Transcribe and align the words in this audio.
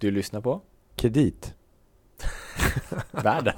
Du 0.00 0.10
lyssnar 0.10 0.40
på 0.40 0.62
Kredit. 0.96 1.54
Världen. 3.10 3.54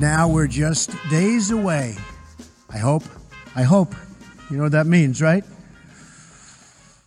Now 0.00 0.28
we're 0.28 0.46
just 0.46 0.90
days 1.10 1.50
away. 1.50 1.96
I 2.68 2.78
hope. 2.78 3.04
I 3.54 3.62
hope. 3.62 3.94
You 4.50 4.56
know 4.56 4.64
what 4.64 4.72
that 4.72 4.86
means, 4.86 5.22
right? 5.22 5.44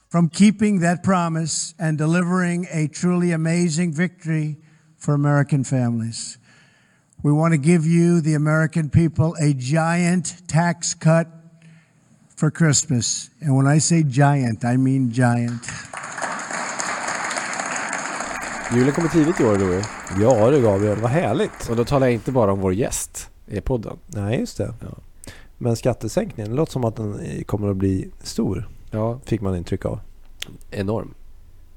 From 0.10 0.30
keeping 0.30 0.80
that 0.80 1.04
promise 1.04 1.76
and 1.78 2.00
delivering 2.00 2.68
a 2.72 2.88
truly 2.88 3.32
amazing 3.32 3.94
victory 3.94 4.58
for 5.00 5.14
American 5.14 5.64
families. 5.64 6.38
We 7.24 7.32
want 7.32 7.54
to 7.54 7.58
give 7.62 7.86
you, 7.88 8.22
the 8.22 8.36
American 8.36 8.90
people, 8.90 9.26
a 9.50 9.54
giant 9.58 10.48
tax 10.48 10.94
cut 10.94 11.28
for 12.36 12.52
Christmas. 12.52 13.30
And 13.42 13.58
when 13.58 13.76
I 13.78 13.80
say 13.82 14.04
giant, 14.04 14.64
I 14.64 14.78
mean 14.78 15.12
giant. 15.12 15.62
Julen 18.76 18.94
kommer 18.94 19.10
tidigt 19.10 19.40
i 19.40 19.44
år 19.44 19.58
Louie. 19.58 19.84
Ja 20.22 20.52
du 20.52 20.62
Gabriel, 20.62 20.98
vad 21.02 21.12
härligt. 21.12 21.70
Och 21.70 21.76
då 21.76 21.86
talar 21.86 22.08
jag 22.08 22.14
inte 22.14 22.32
bara 22.32 22.52
om 22.54 22.60
vår 22.60 22.74
gäst 22.74 23.30
i 23.48 23.62
podden. 23.62 23.98
Nej, 24.08 24.40
just 24.40 24.58
det. 24.58 24.74
Ja. 24.82 24.88
Men 25.58 25.76
skattesänkningen, 25.76 26.52
det 26.52 26.58
låter 26.58 26.72
som 26.72 26.84
att 26.86 26.96
den 26.96 27.44
kommer 27.44 27.70
att 27.70 27.78
bli 27.78 28.10
stor. 28.24 28.68
Ja, 28.92 29.20
Fick 29.26 29.42
man 29.42 29.56
intryck 29.56 29.86
av. 29.86 30.00
enorm. 30.72 31.14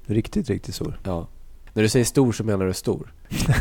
Riktigt, 0.05 0.49
riktigt 0.49 0.75
stor. 0.75 0.99
Ja. 1.03 1.27
När 1.73 1.83
du 1.83 1.89
säger 1.89 2.05
stor 2.05 2.31
så 2.31 2.43
menar 2.43 2.65
du 2.65 2.73
stor. 2.73 3.13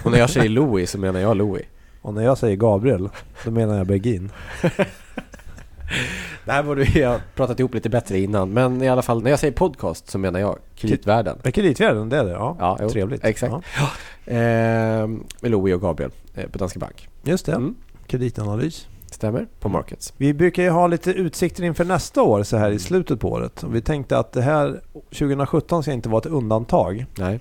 Och 0.04 0.10
när 0.10 0.18
jag 0.18 0.30
säger 0.30 0.48
Louie 0.48 0.86
så 0.86 0.98
menar 0.98 1.20
jag 1.20 1.36
Louie. 1.36 1.64
Och 2.02 2.14
när 2.14 2.22
jag 2.22 2.38
säger 2.38 2.56
Gabriel, 2.56 3.08
då 3.44 3.50
menar 3.50 3.78
jag 3.78 3.86
Bergin. 3.86 4.30
Det 6.44 6.52
här 6.52 6.62
borde 6.62 6.82
vi 6.84 7.04
ha 7.04 7.18
pratat 7.34 7.60
ihop 7.60 7.74
lite 7.74 7.88
bättre 7.90 8.18
innan. 8.18 8.50
Men 8.50 8.82
i 8.82 8.88
alla 8.88 9.02
fall, 9.02 9.22
när 9.22 9.30
jag 9.30 9.38
säger 9.38 9.52
podcast 9.52 10.10
så 10.10 10.18
menar 10.18 10.40
jag 10.40 10.58
Kreditvärlden. 10.76 11.38
Är 11.42 11.50
Kreditvärlden, 11.50 12.08
det 12.08 12.16
är 12.18 12.24
det? 12.24 12.30
Ja, 12.30 12.56
Ja, 12.58 12.78
jo, 12.82 12.88
trevligt. 12.90 13.24
exakt. 13.24 13.52
Ja. 13.78 13.88
Ehm, 14.32 15.24
med 15.40 15.50
Louie 15.50 15.74
och 15.74 15.80
Gabriel 15.80 16.10
eh, 16.34 16.46
på 16.48 16.58
Danske 16.58 16.78
Bank. 16.78 17.08
Just 17.22 17.46
det, 17.46 17.52
Mm. 17.52 17.74
kreditanalys. 18.06 18.88
Stämmer? 19.10 19.46
På 19.60 19.68
Markets. 19.68 20.12
Vi 20.16 20.34
brukar 20.34 20.62
ju 20.62 20.70
ha 20.70 20.86
lite 20.86 21.10
utsikter 21.10 21.64
inför 21.64 21.84
nästa 21.84 22.22
år 22.22 22.42
så 22.42 22.56
här 22.56 22.70
i 22.70 22.78
slutet 22.78 23.20
på 23.20 23.30
året. 23.32 23.64
Vi 23.70 23.80
tänkte 23.80 24.18
att 24.18 24.32
det 24.32 24.42
här 24.42 24.80
2017 25.10 25.82
ska 25.82 25.92
inte 25.92 26.08
vara 26.08 26.18
ett 26.20 26.26
undantag. 26.26 27.06
Nej. 27.18 27.40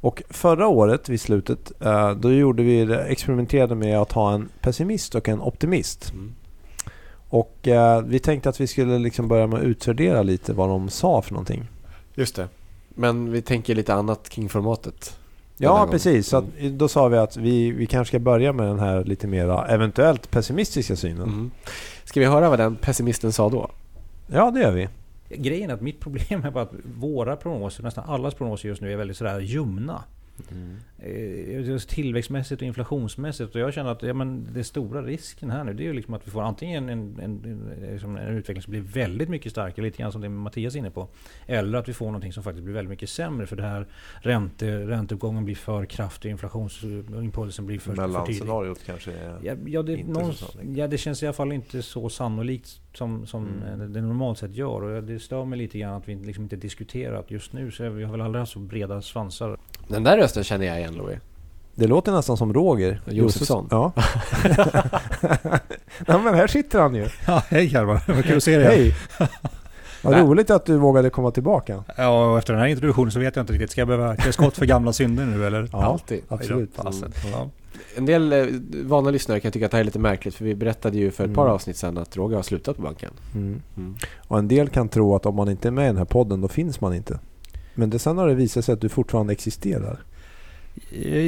Och 0.00 0.22
förra 0.30 0.66
året 0.68 1.08
vid 1.08 1.20
slutet, 1.20 1.72
eh, 1.80 2.10
då 2.10 2.32
gjorde 2.32 2.62
vi 2.62 2.92
experimenterade 3.08 3.74
med 3.74 3.98
att 3.98 4.12
ha 4.12 4.32
en 4.32 4.48
pessimist 4.60 5.14
och 5.14 5.28
en 5.28 5.40
optimist. 5.40 6.12
Mm. 6.12 6.34
Och 7.28 7.68
eh, 7.68 8.02
vi 8.02 8.18
tänkte 8.18 8.48
att 8.48 8.60
vi 8.60 8.66
skulle 8.66 8.98
liksom 8.98 9.28
börja 9.28 9.46
med 9.46 9.58
att 9.58 9.64
utvärdera 9.64 10.22
lite 10.22 10.52
vad 10.52 10.68
de 10.68 10.88
sa 10.88 11.22
för 11.22 11.32
någonting. 11.32 11.64
Just 12.14 12.36
det. 12.36 12.48
Men 12.88 13.32
vi 13.32 13.42
tänker 13.42 13.74
lite 13.74 13.94
annat 13.94 14.28
kring 14.28 14.48
formatet. 14.48 15.18
Ja, 15.56 15.88
precis. 15.90 16.28
Så 16.28 16.44
Mm. 16.58 16.78
då 16.78 16.88
sa 16.88 17.08
vi 17.08 17.18
att 17.18 17.36
vi, 17.36 17.70
vi 17.70 17.86
kanske 17.86 18.10
ska 18.10 18.18
börja 18.18 18.52
med 18.52 18.66
den 18.66 18.78
här 18.78 19.04
lite 19.04 19.26
mera 19.26 19.66
eventuellt 19.66 20.30
pessimistiska 20.30 20.96
synen. 20.96 21.22
Mm. 21.22 21.50
Ska 22.04 22.20
vi 22.20 22.26
höra 22.26 22.48
vad 22.50 22.58
den 22.58 22.76
pessimisten 22.76 23.32
sa 23.32 23.48
då? 23.48 23.70
Ja, 24.26 24.50
det 24.50 24.60
gör 24.60 24.72
vi. 24.72 24.88
Grejen 25.28 25.70
är 25.70 25.74
att 25.74 25.80
mitt 25.80 26.00
problem 26.00 26.44
är 26.44 26.50
bara 26.50 26.64
att 26.64 26.72
våra 26.96 27.36
prognoser, 27.36 27.82
nästan 27.82 28.04
allas 28.04 28.34
prognoser 28.34 28.68
just 28.68 28.80
nu 28.80 28.92
är 28.92 28.96
väldigt 28.96 29.16
sådär 29.16 29.40
ljumna. 29.40 30.04
Eh, 30.98 31.60
just 31.60 31.88
tillväxtmässigt 31.88 32.62
och 32.62 32.66
inflationsmässigt. 32.66 33.54
Och 33.54 33.60
jag 33.60 33.74
känner 33.74 33.90
att 33.90 34.02
ja, 34.02 34.14
men 34.14 34.48
det 34.52 34.64
stora 34.64 35.02
risken 35.02 35.50
här 35.50 35.64
nu 35.64 35.74
det 35.74 35.82
är 35.82 35.84
ju 35.84 35.92
liksom 35.92 36.14
att 36.14 36.26
vi 36.26 36.30
får 36.30 36.42
antingen 36.42 36.88
en, 36.88 37.18
en, 37.22 37.44
en, 37.44 37.90
liksom 37.92 38.16
en 38.16 38.36
utveckling 38.36 38.62
som 38.62 38.70
blir 38.70 38.80
väldigt 38.80 39.28
mycket 39.28 39.52
starkare, 39.52 39.86
lite 39.86 39.98
grann 39.98 40.12
som 40.12 40.20
det 40.20 40.28
Mattias 40.28 40.74
är 40.74 40.78
inne 40.78 40.90
på. 40.90 41.08
Eller 41.46 41.78
att 41.78 41.88
vi 41.88 41.94
får 41.94 42.06
någonting 42.06 42.32
som 42.32 42.42
faktiskt 42.42 42.64
blir 42.64 42.74
väldigt 42.74 42.90
mycket 42.90 43.10
sämre 43.10 43.46
för 43.46 43.56
det 43.56 43.62
här 43.62 43.86
ränte, 44.20 44.86
ränteuppgången 44.86 45.44
blir 45.44 45.54
för 45.54 45.86
kraftig, 45.86 46.30
inflationsimpulsen 46.30 47.66
blir 47.66 47.78
för, 47.78 47.94
för 47.94 48.02
tydlig. 48.02 48.12
Mellanscenariot 48.12 48.84
kanske 48.86 49.12
är... 49.12 49.38
Ja, 49.42 49.54
ja, 49.66 49.82
det, 49.82 49.92
Inte 49.92 50.12
någon, 50.12 50.34
så 50.34 50.44
sannolikt. 50.46 50.78
ja, 50.78 50.86
det 50.86 50.98
känns 50.98 51.22
i 51.22 51.26
alla 51.26 51.32
fall 51.32 51.52
inte 51.52 51.82
så 51.82 52.08
sannolikt 52.08 52.80
som, 52.98 53.26
som 53.26 53.46
Mm. 53.48 53.80
eh, 53.80 53.86
det 53.88 54.00
normalt 54.00 54.38
sett 54.38 54.54
gör. 54.54 54.82
Och 54.82 55.02
det 55.02 55.18
stör 55.18 55.44
mig 55.44 55.58
lite 55.58 55.78
grann 55.78 55.94
att 55.94 56.08
vi 56.08 56.14
liksom 56.14 56.44
inte 56.44 56.56
diskuterat 56.56 57.30
just 57.30 57.52
nu. 57.52 57.70
Så 57.70 57.88
vi 57.90 58.04
har 58.04 58.12
väl 58.12 58.20
aldrig 58.20 58.40
haft 58.40 58.52
så 58.52 58.58
breda 58.58 59.02
svansar. 59.02 59.56
Den 59.88 60.04
där 60.04 60.16
rösten 60.18 60.44
känner 60.44 60.66
jag 60.66 60.78
igen 60.78 60.94
Louie. 60.94 61.18
Det 61.74 61.86
låter 61.86 62.12
nästan 62.12 62.36
som 62.36 62.54
Roger 62.54 63.00
Josefsson. 63.06 63.68
Ja. 63.70 63.92
ja, 66.06 66.18
men 66.18 66.34
här 66.34 66.46
sitter 66.46 66.80
han 66.80 66.94
ju. 66.94 67.08
Ja, 67.26 67.42
hej 67.48 67.66
grabbar! 67.68 68.00
Vad 68.06 68.24
kul 68.24 68.36
att 68.36 68.42
se 68.42 68.58
Hej! 68.64 68.94
Vad 70.02 70.12
Nej. 70.12 70.22
roligt 70.22 70.50
att 70.50 70.66
du 70.66 70.76
vågade 70.76 71.10
komma 71.10 71.30
tillbaka. 71.30 71.84
Ja, 71.96 72.30
och 72.32 72.38
efter 72.38 72.52
den 72.52 72.62
här 72.62 72.68
introduktionen 72.68 73.10
så 73.12 73.18
vet 73.20 73.36
jag 73.36 73.42
inte 73.42 73.52
riktigt. 73.52 73.70
Ska 73.70 73.80
jag 73.80 73.88
behöva 73.88 74.16
klä 74.16 74.32
skott 74.32 74.56
för 74.56 74.66
gamla 74.66 74.92
synder 74.92 75.24
nu 75.26 75.46
eller? 75.46 75.68
Ja, 75.72 75.84
Alltid. 75.84 76.22
Absolut. 76.28 76.70
Ja. 77.32 77.50
En 77.96 78.06
del 78.06 78.32
eh, 78.32 78.46
vana 78.84 79.10
lyssnare 79.10 79.40
kan 79.40 79.52
tycka 79.52 79.64
att 79.66 79.70
det 79.70 79.76
här 79.76 79.82
är 79.82 79.84
lite 79.84 79.98
märkligt 79.98 80.34
för 80.34 80.44
vi 80.44 80.54
berättade 80.54 80.98
ju 80.98 81.10
för 81.10 81.24
ett 81.24 81.34
par 81.34 81.42
Mm. 81.42 81.54
avsnitt 81.54 81.76
sedan 81.76 81.98
att 81.98 82.16
Roger 82.16 82.36
har 82.36 82.42
slutat 82.42 82.76
på 82.76 82.82
banken. 82.82 83.10
Mm. 83.34 83.62
Mm. 83.76 83.94
Och 84.28 84.38
en 84.38 84.48
del 84.48 84.68
kan 84.68 84.88
tro 84.88 85.14
att 85.16 85.26
om 85.26 85.34
man 85.34 85.50
inte 85.50 85.68
är 85.68 85.72
med 85.72 85.84
i 85.84 85.86
den 85.86 85.96
här 85.96 86.04
podden, 86.04 86.40
då 86.40 86.48
finns 86.48 86.80
man 86.80 86.94
inte. 86.94 87.18
Men 87.74 87.90
det, 87.90 87.98
sen 87.98 88.18
har 88.18 88.28
det 88.28 88.34
visat 88.34 88.64
sig 88.64 88.72
att 88.72 88.80
du 88.80 88.88
fortfarande 88.88 89.32
existerar. 89.32 89.98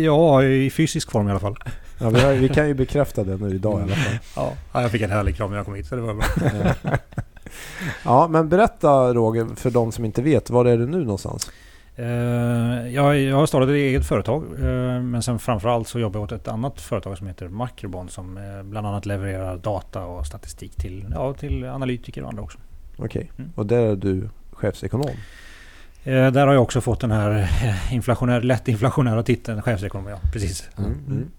ja, 0.05 0.43
i 0.45 0.71
fysisk 0.71 1.11
form 1.11 1.29
i 1.29 1.31
alla 1.31 1.41
fall. 1.41 1.57
Ja, 2.01 2.11
vi, 2.11 2.21
har, 2.21 2.33
vi 2.33 2.49
kan 2.49 2.69
ju 2.69 2.75
bekräfta 2.75 3.25
det 3.25 3.37
nu 3.37 3.55
idag 3.55 3.81
i 3.81 3.83
alla 3.83 3.95
fall. 3.95 4.19
Ja, 4.37 4.53
ja 4.73 4.83
jag 4.83 4.91
fick 4.91 5.03
en 5.03 5.11
härlig 5.11 5.37
kram 5.37 5.51
när 5.51 5.57
jag 5.57 5.67
kom 5.67 5.75
hit 5.75 5.87
så 5.87 5.97
det 5.97 6.03
var 6.03 6.15
bra. 6.15 6.25
Ja, 8.05 8.29
men 8.29 8.49
berätta 8.49 9.15
Roger, 9.15 9.47
för 9.57 9.71
de 9.71 9.93
som 9.93 10.05
inte 10.05 10.23
vet, 10.23 10.51
var 10.51 10.65
är 10.65 10.79
du 10.79 10.87
nu 10.87 10.99
någonstans? 11.05 11.51
Eh, 11.97 12.07
jag, 12.95 13.19
jag 13.19 13.37
har 13.37 13.47
startat 13.47 13.69
ett 13.69 13.75
eget 13.75 14.07
företag 14.07 14.45
eh, 14.59 15.03
men 15.03 15.23
sen 15.23 15.39
framförallt 15.39 15.89
så 15.89 15.99
jobbar 15.99 16.21
jag 16.21 16.25
åt 16.25 16.33
ett 16.33 16.49
annat 16.49 16.81
företag 16.81 17.19
som 17.19 17.27
heter 17.27 17.49
Macrobon 17.49 18.09
som 18.09 18.37
eh, 18.37 18.63
bland 18.63 18.87
annat 18.87 19.07
levererar 19.07 19.57
data 19.57 20.05
och 20.05 20.27
statistik 20.27 20.77
till, 20.77 21.07
ja, 21.15 21.35
till 21.35 21.65
analytiker 21.65 22.23
och 22.23 22.29
andra 22.29 22.43
också. 22.43 22.59
Okej, 22.97 23.31
Mm. 23.39 23.51
och 23.55 23.67
där 23.67 23.79
är 23.87 23.97
du 23.97 24.29
chefsekonom. 24.53 25.11
Där 26.05 26.47
har 26.47 26.55
jag 26.55 26.63
också 26.63 26.81
fått 26.81 27.01
den 27.01 27.11
här 27.11 27.49
inflationär, 27.93 28.41
lätt 28.41 28.69
inflationära 28.69 29.23
titeln 29.23 29.63
chefsekonom. 29.63 30.09
Ja, 30.09 30.19
precis. 30.33 30.69
Mm. 30.79 30.91
Mm. 31.09 31.31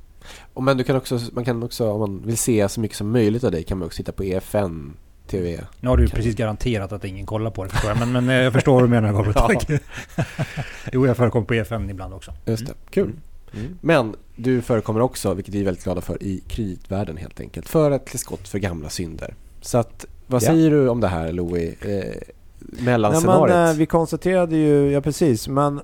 Och 0.54 0.64
men 0.64 0.78
du 0.78 0.84
kan 0.84 0.96
också, 0.96 1.20
man 1.34 1.46
kan 1.46 1.64
också, 1.64 1.92
om 1.92 2.00
man 2.00 2.22
vill 2.26 2.38
se 2.38 2.70
så 2.70 2.82
mycket 2.82 2.98
som 2.98 3.12
möjligt 3.12 3.44
av 3.44 3.52
dig 3.52 3.64
kan 3.64 3.78
man 3.78 3.86
också 3.86 3.98
titta 3.98 4.12
på 4.12 4.24
EFN 4.24 4.94
TV. 5.32 5.60
Nu 5.80 5.90
har 5.90 5.98
du 5.98 6.08
precis 6.08 6.36
garanterat 6.36 6.92
att 6.92 7.06
ingen 7.06 7.26
kollar 7.26 7.52
på 7.52 7.64
det 7.64 7.70
förstår 7.70 7.90
jag. 7.92 8.00
Men, 8.00 8.12
men 8.12 8.30
eh, 8.30 8.36
jag 8.44 8.54
förstår 8.54 8.74
vad 8.74 8.84
du 8.84 8.88
menar 8.88 9.14
Gabriel. 9.14 9.36
Ja. 10.18 10.24
Jo, 10.94 11.08
jag 11.08 11.18
förekommer 11.18 11.46
på 11.46 11.54
EFN 11.56 11.90
ibland 11.90 12.14
också. 12.14 12.34
Just 12.46 12.66
det, 12.68 12.74
kul. 12.90 13.12
Mm. 13.54 13.78
Men 13.82 14.16
du 14.36 14.62
förekommer 14.62 15.02
också, 15.02 15.34
vilket 15.34 15.54
vi 15.56 15.60
är 15.62 15.66
väldigt 15.66 15.84
glada 15.84 16.02
för, 16.02 16.24
i 16.24 16.44
kreditvärlden 16.48 17.18
helt 17.18 17.40
enkelt. 17.40 17.70
För 17.70 17.92
att 17.92 18.06
klä 18.10 18.18
skott 18.18 18.48
för 18.48 18.60
gamla 18.60 18.90
synder. 18.90 19.34
Så 19.62 19.78
att, 19.78 20.06
vad 20.28 20.44
Ja. 20.44 20.48
säger 20.48 20.72
du 20.72 20.90
om 20.90 21.00
det 21.00 21.08
här 21.08 21.32
Louie? 21.32 21.68
Eh, 21.82 21.88
Nej, 21.88 22.24
men, 22.60 22.86
mellanscenariot? 22.86 23.56
eh, 23.74 23.74
vi 23.78 23.86
konstaterade 23.86 24.56
ju, 24.58 24.92
ja 24.92 25.02
precis, 25.02 25.48
men 25.48 25.82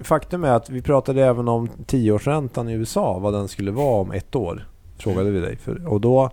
faktum 0.00 0.44
är 0.44 0.50
att 0.52 0.70
vi 0.70 0.82
pratade 0.82 1.24
även 1.24 1.48
om 1.48 1.68
tioårsräntan 1.86 2.68
i 2.68 2.72
USA, 2.72 3.18
vad 3.18 3.32
den 3.32 3.48
skulle 3.48 3.70
vara 3.70 4.00
om 4.00 4.12
ett 4.12 4.34
år. 4.36 4.66
Frågade 4.98 5.30
vi 5.30 5.40
dig. 5.40 5.56
För, 5.56 5.86
och 5.86 6.00
då 6.00 6.30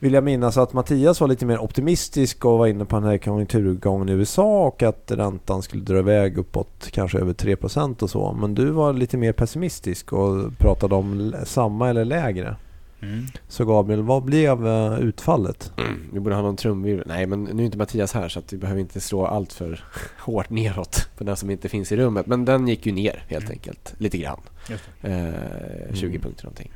vill 0.00 0.12
jag 0.12 0.24
minnas 0.24 0.56
att 0.56 0.72
Mattias 0.72 1.20
var 1.20 1.28
lite 1.28 1.46
mer 1.46 1.58
optimistisk 1.58 2.44
och 2.44 2.58
var 2.58 2.66
inne 2.66 2.84
på 2.84 2.96
den 2.96 3.04
här 3.08 3.18
konjunkturuppgången 3.18 4.08
i 4.08 4.12
USA 4.12 4.66
och 4.66 4.82
att 4.82 5.10
räntan 5.10 5.62
skulle 5.62 5.82
dra 5.82 5.98
iväg 5.98 6.38
uppåt 6.38 6.88
kanske 6.90 7.18
över 7.18 7.32
3% 7.32 8.02
och 8.02 8.10
så. 8.10 8.32
Men 8.32 8.54
du 8.54 8.70
var 8.70 8.92
lite 8.92 9.16
mer 9.16 9.32
pessimistisk 9.32 10.12
och 10.12 10.58
pratade 10.58 10.94
om 10.94 11.34
samma 11.44 11.88
eller 11.90 12.04
lägre. 12.04 12.56
Mm. 13.02 13.24
Så 13.48 13.64
Gabriel, 13.64 14.02
vad 14.02 14.22
blev 14.24 14.66
eh, 14.66 14.98
utfallet? 15.00 15.72
Mm, 15.78 16.00
vi 16.12 16.20
borde 16.20 16.34
ha 16.34 16.42
någon 16.42 16.56
trumvirvel. 16.56 17.04
Nej, 17.08 17.26
men 17.26 17.44
nu 17.44 17.62
är 17.62 17.66
inte 17.66 17.78
Mattias 17.78 18.12
här 18.12 18.28
så 18.28 18.38
att 18.38 18.52
vi 18.52 18.56
behöver 18.56 18.80
inte 18.80 19.00
slå 19.00 19.26
allt 19.26 19.52
för 19.52 19.84
hårt 20.18 20.50
neråt 20.50 21.08
på 21.18 21.24
den 21.24 21.36
som 21.36 21.50
inte 21.50 21.68
finns 21.68 21.92
i 21.92 21.96
rummet. 21.96 22.26
Men 22.26 22.44
den 22.44 22.68
gick 22.68 22.86
ju 22.86 22.92
ner 22.92 23.24
helt 23.28 23.44
Mm. 23.44 23.52
enkelt, 23.52 23.94
lite 23.98 24.18
grann. 24.18 24.40
Just 24.70 24.84
Eh, 25.02 25.94
20 25.94 26.06
Mm. 26.06 26.20
punkter 26.22 26.44
någonting. 26.44 26.70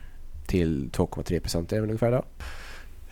Till 0.47 0.91
2,3 0.93 1.41
procent 1.41 1.73
är 1.73 1.77
det 1.77 1.81
väl 1.81 1.91
ungefär 1.91 2.13
då. 2.13 2.23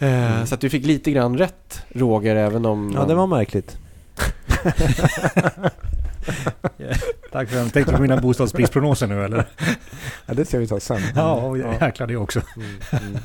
Eh, 0.03 0.33
Mm. 0.35 0.47
Så 0.47 0.55
att 0.55 0.61
du 0.61 0.71
fick 0.71 0.87
lite 0.87 1.11
grann 1.11 1.39
rätt 1.39 1.83
Roger, 1.89 2.37
även 2.37 2.67
om... 2.67 2.93
Ja, 2.97 3.05
det 3.05 3.15
var 3.15 3.27
märkligt. 3.27 3.77
Tack 7.33 7.49
för 7.49 7.57
den. 7.57 7.71
Tänkte 7.71 7.93
du 7.93 7.97
på 7.97 8.03
mina 8.03 8.17
bostadsprisprognoser 8.17 9.07
nu 9.07 9.25
eller? 9.25 9.45
Ja, 10.27 10.35
det 10.35 10.45
ska 10.45 10.59
vi 10.59 10.67
ta 10.67 10.81
sen. 10.81 11.01
Ja, 11.15 11.57
jäklar 11.57 12.07
det 12.07 12.17
också. 12.17 12.41
Mm, 12.57 12.77
mm. 12.93 13.19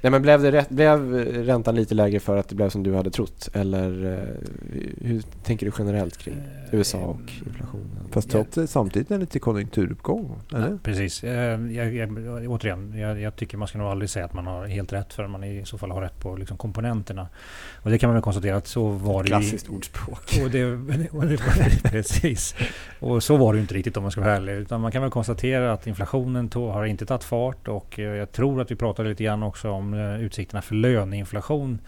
Nej 0.00 0.10
men 0.10 0.22
blev, 0.22 0.42
det 0.42 0.52
rätt, 0.52 0.68
blev 0.68 1.14
räntan 1.44 1.74
lite 1.74 1.94
lägre 1.94 2.20
för 2.20 2.36
att 2.36 2.48
det 2.48 2.54
blev 2.54 2.68
som 2.68 2.82
du 2.82 2.94
hade 2.94 3.10
trott? 3.10 3.48
Eller 3.52 4.12
eh, 4.12 5.08
hur 5.08 5.22
tänker 5.42 5.66
du 5.66 5.72
generellt 5.78 6.18
kring 6.18 6.36
USA 6.72 6.98
och 6.98 7.32
inflationen? 7.46 8.08
Fast 8.10 8.30
trots, 8.30 8.58
samtidigt 8.66 9.08
det 9.08 9.18
lite 9.18 9.38
konjunkturuppgång, 9.38 10.36
eller? 10.54 10.68
Ja, 10.70 10.78
precis. 10.82 11.24
Eh, 11.24 11.60
Jag, 11.72 11.94
jag, 11.94 12.10
återigen, 12.50 12.98
jag, 12.98 13.20
jag 13.20 13.36
tycker 13.36 13.56
man 13.56 13.68
ska 13.68 13.78
nog 13.78 13.86
aldrig 13.86 14.10
säga 14.10 14.24
att 14.24 14.34
man 14.34 14.46
har 14.46 14.66
helt 14.66 14.92
rätt 14.92 15.12
förrän 15.12 15.30
man 15.30 15.44
i 15.44 15.64
så 15.64 15.78
fall 15.78 15.90
har 15.90 16.00
rätt 16.02 16.20
på 16.20 16.36
liksom 16.36 16.56
komponenterna. 16.56 17.28
Och 17.82 17.90
det 17.90 17.98
kan 17.98 18.08
man 18.08 18.14
väl 18.14 18.22
konstatera 18.22 18.56
att 18.56 18.66
så 18.66 18.88
var 18.88 19.22
det 19.22 19.28
Klassiskt 19.28 19.68
ordspråk. 19.68 20.40
Och 20.44 20.50
det, 20.50 20.64
och 21.10 21.26
det 21.26 21.36
var, 21.36 21.90
precis. 21.90 22.54
Och 23.00 23.22
så 23.22 23.36
var 23.36 23.54
det 23.54 23.60
inte 23.60 23.74
riktigt 23.74 23.96
om 23.96 24.02
man 24.02 24.12
ska 24.12 24.20
vara 24.20 24.36
ärlig. 24.36 24.52
Utan 24.52 24.80
man 24.80 24.92
kan 24.92 25.02
väl 25.02 25.10
konstatera 25.10 25.72
att 25.72 25.86
inflationen 25.86 26.48
tog, 26.48 26.70
har 26.70 26.84
inte 26.84 27.06
tagit 27.06 27.24
fart. 27.24 27.68
Och 27.68 27.98
eh, 27.98 28.04
jag 28.04 28.32
tror 28.32 28.60
att 28.60 28.70
vi 28.70 28.76
pratade 28.76 29.08
lite 29.08 29.24
grann 29.24 29.42
också 29.42 29.70
om 29.70 29.87
Eh, 29.94 30.20
utsikterna 30.20 30.62
för 30.62 30.74
löneinflation. 30.74 31.78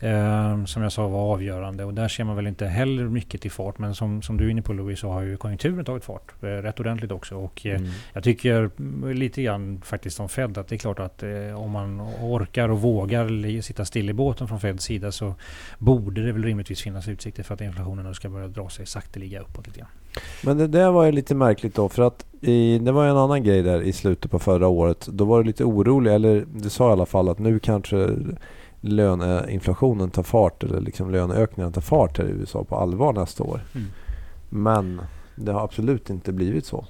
Eh, 0.00 0.64
som 0.64 0.82
jag 0.82 0.92
sa 0.92 1.08
var 1.08 1.32
avgörande. 1.32 1.84
Och 1.84 1.94
där 1.94 2.08
ser 2.08 2.24
man 2.24 2.36
väl 2.36 2.46
inte 2.46 2.66
heller 2.66 3.04
mycket 3.04 3.40
till 3.40 3.50
fart. 3.50 3.78
Men 3.78 3.94
som, 3.94 4.22
som 4.22 4.36
du 4.36 4.46
är 4.46 4.50
inne 4.50 4.62
på 4.62 4.72
Louis 4.72 4.98
så 5.00 5.08
har 5.08 5.22
ju 5.22 5.36
konjunkturen 5.36 5.84
tagit 5.84 6.04
fart. 6.04 6.32
Eh, 6.42 6.46
rätt 6.46 6.80
ordentligt 6.80 7.12
också. 7.12 7.36
Och 7.36 7.66
eh, 7.66 7.76
Mm. 7.76 7.90
jag 8.12 8.24
tycker 8.24 8.70
lite 9.14 9.42
grann 9.42 9.80
faktiskt 9.84 10.16
som 10.16 10.28
Fed 10.28 10.58
att 10.58 10.68
det 10.68 10.74
är 10.74 10.78
klart 10.78 10.98
att 10.98 11.22
eh, 11.22 11.62
om 11.62 11.70
man 11.70 12.00
orkar 12.22 12.68
och 12.68 12.80
vågar 12.80 13.60
sitta 13.62 13.84
still 13.84 14.10
i 14.10 14.12
båten 14.12 14.48
från 14.48 14.60
Feds 14.60 14.84
sida 14.84 15.12
så 15.12 15.34
borde 15.78 16.26
det 16.26 16.32
väl 16.32 16.44
rimligtvis 16.44 16.82
finnas 16.82 17.08
utsikter 17.08 17.42
för 17.42 17.54
att 17.54 17.60
inflationen 17.60 18.04
nu 18.06 18.14
ska 18.14 18.28
börja 18.28 18.48
dra 18.48 18.68
sig 18.68 18.86
sakteliga 18.86 19.40
uppåt 19.40 19.66
lite 19.66 19.78
grann. 19.78 19.88
Men 20.44 20.58
det 20.58 20.66
där 20.66 20.90
var 20.90 21.04
ju 21.04 21.12
lite 21.12 21.34
märkligt 21.34 21.74
då 21.74 21.88
för 21.88 22.02
att 22.02 22.26
i, 22.40 22.78
det 22.78 22.92
var 22.92 23.04
ju 23.04 23.10
en 23.10 23.16
annan 23.16 23.42
grej 23.42 23.62
där 23.62 23.80
i 23.80 23.92
slutet 23.92 24.30
på 24.30 24.38
förra 24.38 24.68
året. 24.68 25.08
Då 25.12 25.24
var 25.24 25.38
du 25.38 25.44
lite 25.44 25.64
orolig, 25.64 26.14
eller 26.14 26.44
du 26.54 26.70
sa 26.70 26.88
i 26.88 26.92
alla 26.92 27.06
fall 27.06 27.28
att 27.28 27.38
nu 27.38 27.58
kanske 27.58 28.08
löneinflationen 28.80 30.10
tar 30.10 30.22
fart 30.22 30.64
eller 30.64 30.80
liksom 30.80 31.10
löneökningen 31.10 31.72
tar 31.72 31.80
fart 31.80 32.18
här 32.18 32.24
i 32.24 32.30
USA 32.30 32.64
på 32.64 32.76
allvar 32.76 33.12
nästa 33.12 33.42
år. 33.44 33.60
Mm. 33.74 33.86
Men 34.48 35.00
det 35.34 35.52
har 35.52 35.64
absolut 35.64 36.10
inte 36.10 36.32
blivit 36.32 36.66
så. 36.66 36.86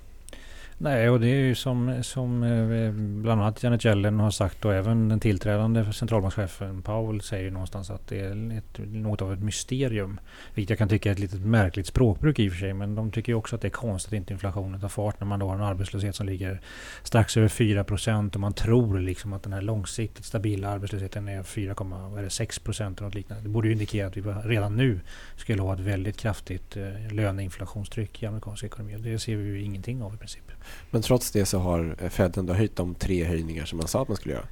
Nej, 0.78 1.10
och 1.10 1.20
det 1.20 1.28
är 1.28 1.36
ju 1.36 1.54
som, 1.54 2.02
som 2.02 2.42
eh, 2.42 2.92
bland 3.22 3.40
annat 3.40 3.62
Janet 3.62 3.84
Yellen 3.84 4.20
har 4.20 4.30
sagt 4.30 4.64
och 4.64 4.74
även 4.74 5.08
den 5.08 5.20
tillträdande 5.20 5.92
centralbankschefen 5.92 6.82
Powell 6.82 7.20
säger 7.20 7.50
någonstans 7.50 7.90
att 7.90 8.08
det 8.08 8.20
är 8.20 8.58
ett, 8.58 8.78
något 8.78 9.22
av 9.22 9.32
ett 9.32 9.42
mysterium. 9.42 10.20
Vilket 10.54 10.70
jag 10.70 10.78
kan 10.78 10.88
tycka 10.88 11.08
är 11.08 11.12
ett 11.12 11.18
litet 11.18 11.40
märkligt 11.40 11.86
språkbruk 11.86 12.38
i 12.38 12.48
och 12.48 12.52
för 12.52 12.58
sig. 12.58 12.74
Men 12.74 12.94
de 12.94 13.10
tycker 13.10 13.32
ju 13.32 13.36
också 13.36 13.56
att 13.56 13.62
det 13.62 13.68
är 13.68 13.70
konstigt 13.70 14.12
att 14.12 14.16
inte 14.16 14.32
inflationen 14.32 14.80
tar 14.80 14.88
fart 14.88 15.20
när 15.20 15.26
man 15.26 15.38
då 15.38 15.48
har 15.48 15.54
en 15.54 15.60
arbetslöshet 15.60 16.14
som 16.14 16.26
ligger 16.26 16.60
strax 17.02 17.36
över 17.36 17.48
4 17.48 17.84
procent 17.84 18.34
och 18.34 18.40
man 18.40 18.52
tror 18.52 18.98
liksom 18.98 19.32
att 19.32 19.42
den 19.42 19.52
här 19.52 19.62
långsiktigt 19.62 20.24
stabila 20.24 20.68
arbetslösheten 20.68 21.28
är 21.28 21.42
4,6 21.42 22.64
procent 22.64 22.98
eller 22.98 23.06
något 23.06 23.14
liknande. 23.14 23.42
Det 23.42 23.48
borde 23.48 23.68
ju 23.68 23.72
indikera 23.72 24.06
att 24.06 24.16
vi 24.16 24.22
redan 24.22 24.76
nu 24.76 25.00
skulle 25.36 25.62
ha 25.62 25.74
ett 25.74 25.80
väldigt 25.80 26.16
kraftigt 26.16 26.76
eh, 26.76 27.12
löneinflationstryck 27.12 28.22
i 28.22 28.26
amerikansk 28.26 28.64
ekonomi. 28.64 28.96
Och 28.96 29.00
det 29.00 29.18
ser 29.18 29.36
vi 29.36 29.44
ju 29.44 29.62
ingenting 29.62 30.02
av 30.02 30.14
i 30.14 30.16
princip. 30.16 30.52
Men 30.90 31.02
trots 31.02 31.30
det 31.30 31.46
så 31.46 31.58
har 31.58 31.96
eh, 32.00 32.08
Fed 32.08 32.38
ändå 32.38 32.52
höjt 32.52 32.76
de 32.76 32.94
tre 32.94 33.24
höjningar 33.24 33.64
som 33.64 33.78
man 33.78 33.88
sa 33.88 34.02
att 34.02 34.08
man 34.08 34.16
skulle 34.16 34.34
göra. 34.34 34.46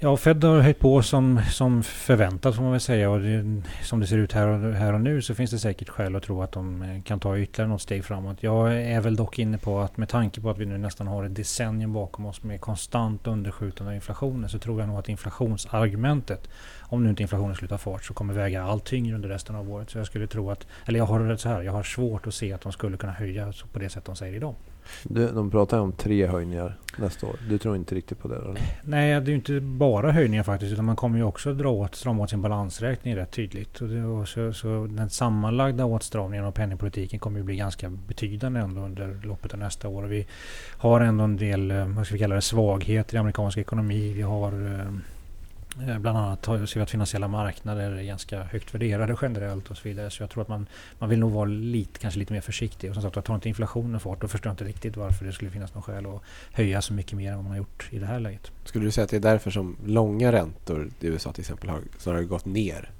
Ja, 0.00 0.16
Fed 0.16 0.44
har 0.44 0.60
höjt 0.60 0.78
på 0.78 1.02
som, 1.02 1.40
som 1.50 1.82
förväntat 1.82 2.54
får 2.54 2.62
man 2.62 2.72
väl 2.72 2.80
säga. 2.80 3.10
Och 3.10 3.20
det, 3.20 3.62
som 3.82 4.00
det 4.00 4.06
ser 4.06 4.18
ut 4.18 4.32
här 4.32 4.46
och, 4.46 4.74
här 4.74 4.92
och 4.92 5.00
nu 5.00 5.22
så 5.22 5.34
finns 5.34 5.50
det 5.50 5.58
säkert 5.58 5.88
skäl 5.88 6.16
att 6.16 6.22
tro 6.22 6.42
att 6.42 6.52
de 6.52 6.82
eh, 6.82 7.02
kan 7.02 7.20
ta 7.20 7.38
ytterligare 7.38 7.70
något 7.70 7.82
steg 7.82 8.04
framåt. 8.04 8.36
Jag 8.40 8.82
är 8.82 9.00
väl 9.00 9.16
dock 9.16 9.38
inne 9.38 9.58
på 9.58 9.80
att 9.80 9.96
med 9.96 10.08
tanke 10.08 10.40
på 10.40 10.50
att 10.50 10.58
vi 10.58 10.66
nu 10.66 10.78
nästan 10.78 11.06
har 11.06 11.24
ett 11.24 11.34
decennium 11.34 11.92
bakom 11.92 12.26
oss 12.26 12.42
med 12.42 12.60
konstant 12.60 13.26
underskjutande 13.26 13.90
av 13.90 13.94
inflationen 13.94 14.48
så 14.48 14.58
tror 14.58 14.80
jag 14.80 14.88
nog 14.88 14.98
att 14.98 15.08
inflationsargumentet, 15.08 16.48
om 16.80 17.04
nu 17.04 17.10
inte 17.10 17.22
inflationen 17.22 17.54
slutar 17.54 17.78
fart, 17.78 18.04
så 18.04 18.14
kommer 18.14 18.34
väga 18.34 18.62
allt 18.62 18.84
tyngre 18.84 19.14
under 19.14 19.28
resten 19.28 19.56
av 19.56 19.72
året. 19.72 19.90
Så 19.90 19.98
jag 19.98 20.06
skulle 20.06 20.26
tro 20.26 20.50
att, 20.50 20.66
eller 20.86 20.98
jag 20.98 21.06
har 21.06 21.20
det 21.20 21.38
så 21.38 21.48
här, 21.48 21.62
jag 21.62 21.72
har 21.72 21.82
svårt 21.82 22.26
att 22.26 22.34
se 22.34 22.52
att 22.52 22.60
de 22.60 22.72
skulle 22.72 22.96
kunna 22.96 23.12
höja 23.12 23.52
på 23.72 23.78
det 23.78 23.88
sätt 23.88 24.04
de 24.04 24.16
säger 24.16 24.36
idag. 24.36 24.54
Du, 25.02 25.32
de 25.32 25.50
pratar 25.50 25.76
ju 25.76 25.82
om 25.82 25.92
tre 25.92 26.26
höjningar 26.26 26.76
nästa 26.96 27.26
år. 27.26 27.36
Du 27.48 27.58
tror 27.58 27.76
inte 27.76 27.94
riktigt 27.94 28.18
på 28.18 28.28
det? 28.28 28.36
Eller? 28.36 28.58
Nej, 28.82 29.10
det 29.10 29.16
är 29.16 29.28
ju 29.28 29.34
inte 29.34 29.60
bara 29.60 30.12
höjningar 30.12 30.42
faktiskt. 30.42 30.72
Utan 30.72 30.84
man 30.84 30.96
kommer 30.96 31.18
ju 31.18 31.24
också 31.24 31.54
dra 31.54 31.70
åt, 31.70 31.94
strama 31.94 32.22
åt 32.22 32.30
sin 32.30 32.42
balansräkning 32.42 33.16
rätt 33.16 33.30
tydligt. 33.30 33.80
Och 33.80 33.88
det, 33.88 34.04
och 34.04 34.28
så, 34.28 34.52
så 34.52 34.86
den 34.90 35.10
sammanlagda 35.10 35.84
åtstramningen 35.84 36.46
av 36.46 36.52
penningpolitiken 36.52 37.18
kommer 37.18 37.38
ju 37.38 37.44
bli 37.44 37.56
ganska 37.56 37.90
betydande 37.90 38.60
ändå 38.60 38.80
under 38.80 39.20
loppet 39.24 39.52
av 39.52 39.58
nästa 39.58 39.88
år. 39.88 40.02
Och 40.02 40.12
vi 40.12 40.26
har 40.78 41.00
ändå 41.00 41.24
en 41.24 41.36
del, 41.36 41.70
eh, 41.70 41.86
vad 41.86 42.06
ska 42.06 42.14
vi 42.14 42.18
kalla 42.18 42.34
det, 42.34 42.40
svagheter 42.40 43.14
i 43.14 43.18
amerikansk 43.18 43.58
ekonomi. 43.58 44.12
Vi 44.12 44.22
har 44.22 44.52
eh, 44.52 44.94
Eh, 45.86 45.98
bland 45.98 46.18
annat 46.18 46.46
har- 46.46 46.58
jag 46.58 46.68
vi 46.80 46.82
att 46.82 46.90
finansiella 46.90 47.28
marknader 47.28 47.90
är 47.90 48.02
ganska 48.02 48.42
högt 48.42 48.74
värderade 48.74 49.16
generellt 49.22 49.70
och 49.70 49.76
så 49.76 49.88
vidare. 49.88 50.10
Så 50.10 50.22
jag 50.22 50.30
tror 50.30 50.42
att 50.42 50.48
man, 50.48 50.66
man 50.98 51.08
vill 51.08 51.18
nog 51.18 51.32
vara 51.32 51.44
lite, 51.48 51.98
kanske 52.00 52.18
lite 52.20 52.32
mer 52.32 52.40
försiktig. 52.40 52.90
Och 52.90 52.94
som 52.94 53.02
sagt, 53.02 53.16
tar 53.24 53.34
inte 53.34 53.48
inflationen 53.48 54.00
fart 54.00 54.20
då 54.20 54.28
förstår 54.28 54.48
jag 54.50 54.52
inte 54.52 54.64
riktigt 54.64 54.96
varför 54.96 55.24
det 55.24 55.32
skulle 55.32 55.50
finnas 55.50 55.74
någon 55.74 55.82
skäl 55.82 56.06
att 56.06 56.22
höja 56.52 56.82
så 56.82 56.92
mycket 56.92 57.12
mer 57.12 57.30
än 57.30 57.36
vad 57.36 57.44
man 57.44 57.50
har 57.50 57.58
gjort 57.58 57.88
i 57.90 57.98
det 57.98 58.06
här 58.06 58.20
läget. 58.20 58.50
Skulle 58.64 58.84
du 58.84 58.90
säga 58.90 59.04
att 59.04 59.10
det 59.10 59.16
är 59.16 59.20
därför 59.20 59.50
som 59.50 59.76
långa 59.86 60.32
räntor 60.32 60.90
i 61.00 61.06
USA 61.06 61.32
till 61.32 61.40
exempel 61.42 61.70
har 61.70 61.80
snarare 61.98 62.24
gått 62.24 62.44
ner? 62.44 62.90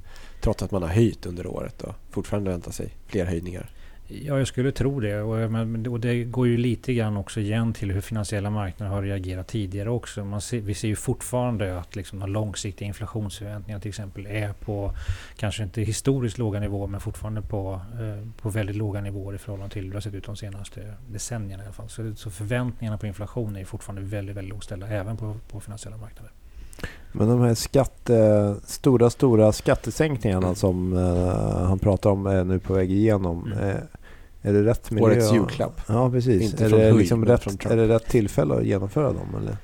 Trots 0.40 0.62
att 0.62 0.70
man 0.70 0.82
har 0.82 0.88
höjt 0.88 1.26
under 1.26 1.46
året 1.46 1.82
och 1.82 1.94
fortfarande 2.10 2.50
väntar 2.50 2.72
sig 2.72 2.94
fler 3.06 3.24
höjningar. 3.24 3.70
Ja, 4.10 4.38
jag 4.38 4.48
skulle 4.48 4.72
tro 4.72 5.00
det. 5.00 5.20
Och, 5.20 5.50
men, 5.50 5.86
och 5.86 6.00
det 6.00 6.24
går 6.24 6.46
ju 6.46 6.56
lite 6.56 6.94
grann 6.94 7.16
också 7.16 7.40
igen 7.40 7.72
till 7.72 7.92
hur 7.92 8.00
finansiella 8.00 8.50
marknader 8.50 8.92
har 8.92 9.02
reagerat 9.02 9.48
tidigare 9.48 9.90
också. 9.90 10.24
Man 10.24 10.40
ser, 10.40 10.60
vi 10.60 10.74
ser 10.74 10.88
ju 10.88 10.96
fortfarande 10.96 11.78
att 11.78 11.96
liksom 11.96 12.18
de 12.18 12.30
långsiktiga 12.30 12.88
inflationsförväntningarna 12.88 13.80
till 13.80 13.88
exempel 13.88 14.26
är 14.26 14.52
på 14.52 14.94
kanske 15.36 15.62
inte 15.62 15.82
historiskt 15.82 16.38
låga 16.38 16.60
nivåer 16.60 16.86
men 16.86 17.00
fortfarande 17.00 17.42
på, 17.42 17.80
eh, 17.92 18.28
på 18.42 18.50
väldigt 18.50 18.76
låga 18.76 19.00
nivåer 19.00 19.34
i 19.34 19.38
förhållande 19.38 19.72
till 19.72 19.82
hur 19.82 19.90
det 19.90 19.96
har 19.96 20.00
sett 20.00 20.14
ut 20.14 20.24
de 20.24 20.36
senaste 20.36 20.94
decennierna 21.08 21.62
i 21.62 21.66
alla 21.66 21.74
fall. 21.74 21.88
Så, 21.88 22.14
så 22.14 22.30
förväntningarna 22.30 22.98
på 22.98 23.06
inflation 23.06 23.56
är 23.56 23.64
fortfarande 23.64 24.02
väldigt, 24.02 24.36
väldigt 24.36 24.54
lågställda 24.54 24.86
även 24.86 25.16
på, 25.16 25.36
på 25.50 25.60
finansiella 25.60 25.96
marknader. 25.96 26.32
Men 27.12 27.28
de 27.28 27.40
här 27.40 27.54
skatte, 27.54 28.54
stora, 28.64 29.10
stora 29.10 29.52
skattesänkningarna 29.52 30.54
som 30.54 30.96
eh, 30.96 31.66
han 31.66 31.78
pratar 31.78 32.10
om 32.10 32.26
är 32.26 32.44
nu 32.44 32.58
på 32.58 32.74
väg 32.74 32.92
igenom. 32.92 33.52
Mm. 33.52 33.76
Är 34.42 34.52
det 34.52 34.64
rätt 34.64 34.90
miljö? 34.90 35.06
Årets 35.06 35.32
julklapp. 35.32 35.80
Ja, 35.86 36.10
precis. 36.10 36.42
Inte 36.42 36.64
är, 36.64 36.68
från 36.68 36.80
det 36.80 36.92
liksom 36.92 37.24
rätt, 37.26 37.42
från 37.42 37.56
Trump. 37.56 37.72
är 37.72 37.76
det 37.76 37.88
rätt 37.88 38.06
tillfälle 38.06 38.54
att 38.54 38.64
genomföra 38.64 39.06
dem? 39.12 39.34
Eller? 39.40 39.56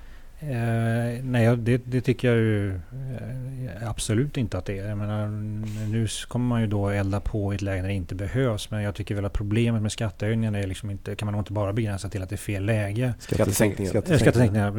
Eh, 0.50 1.24
nej, 1.24 1.56
det, 1.56 1.82
det 1.84 2.00
tycker 2.00 2.28
jag 2.28 2.36
ju 2.36 2.74
eh, 2.74 3.88
absolut 3.88 4.36
inte 4.36 4.58
att 4.58 4.64
det 4.64 4.78
är. 4.78 4.88
Jag 4.88 4.98
menar, 4.98 5.28
nu 5.88 6.06
kommer 6.28 6.46
man 6.46 6.60
ju 6.60 6.66
då 6.66 6.88
elda 6.88 7.20
på 7.20 7.52
i 7.52 7.56
ett 7.56 7.62
läge 7.62 7.82
när 7.82 7.88
det 7.88 7.94
inte 7.94 8.14
behövs. 8.14 8.70
Men 8.70 8.82
jag 8.82 8.94
tycker 8.94 9.14
väl 9.14 9.24
att 9.24 9.32
problemet 9.32 9.82
med 9.82 9.92
skattehöjningarna 9.92 10.58
är 10.58 10.66
liksom 10.66 10.90
inte, 10.90 11.16
kan 11.16 11.26
man 11.26 11.32
nog 11.32 11.40
inte 11.40 11.52
bara 11.52 11.72
begränsa 11.72 12.08
till 12.08 12.22
att 12.22 12.28
det 12.28 12.34
är 12.34 12.36
fel 12.36 12.64
läge. 12.64 13.14
Skattesänkningar. 13.18 13.96
Eh, 13.96 14.18
Skattesänkningar, 14.18 14.70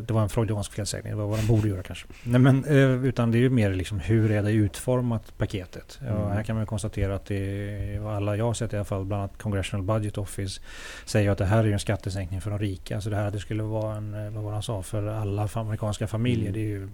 det 0.00 0.12
var, 0.12 0.22
en 0.22 0.28
freudiansk 0.28 0.72
felsägning. 0.72 1.12
Det 1.12 1.18
var 1.18 1.26
vad 1.26 1.38
de 1.38 1.46
borde 1.46 1.68
göra 1.68 1.82
kanske. 1.82 2.06
Nej, 2.22 2.40
men, 2.40 2.64
eh, 2.64 3.04
utan 3.04 3.30
det 3.30 3.38
är 3.38 3.40
ju 3.40 3.50
mer 3.50 3.74
liksom 3.74 4.00
hur 4.00 4.30
är 4.30 4.42
det 4.42 4.52
utformat 4.52 5.38
paketet? 5.38 6.00
Ja, 6.06 6.22
Mm. 6.22 6.36
Här 6.36 6.42
kan 6.42 6.56
man 6.56 6.62
ju 6.62 6.66
konstatera 6.66 7.14
att 7.14 7.26
det 7.26 7.36
är, 7.36 8.16
alla 8.16 8.36
jag 8.36 8.44
har 8.44 8.54
sett 8.54 8.72
i 8.72 8.76
alla 8.76 8.84
fall, 8.84 9.04
bland 9.04 9.22
annat 9.22 9.38
Congressional 9.38 9.86
Budget 9.86 10.18
Office, 10.18 10.60
säger 11.04 11.30
att 11.30 11.38
det 11.38 11.44
här 11.44 11.64
är 11.64 11.72
en 11.72 11.78
skattesänkning 11.78 12.40
för 12.40 12.50
de 12.50 12.58
rika. 12.58 13.00
Så 13.00 13.10
det 13.10 13.16
här 13.16 13.30
det 13.30 13.38
skulle 13.38 13.62
vara 13.62 13.96
en, 13.96 14.14
vad 14.34 14.44
var 14.44 14.52
han 14.52 14.62
sa, 14.62 14.82
för 14.82 15.06
alla 15.06 15.48
amerikanska 15.54 16.06
familjer. 16.06 16.48
Mm. 16.48 16.52
Det 16.52 16.60
är 16.60 16.68
ju 16.68 16.88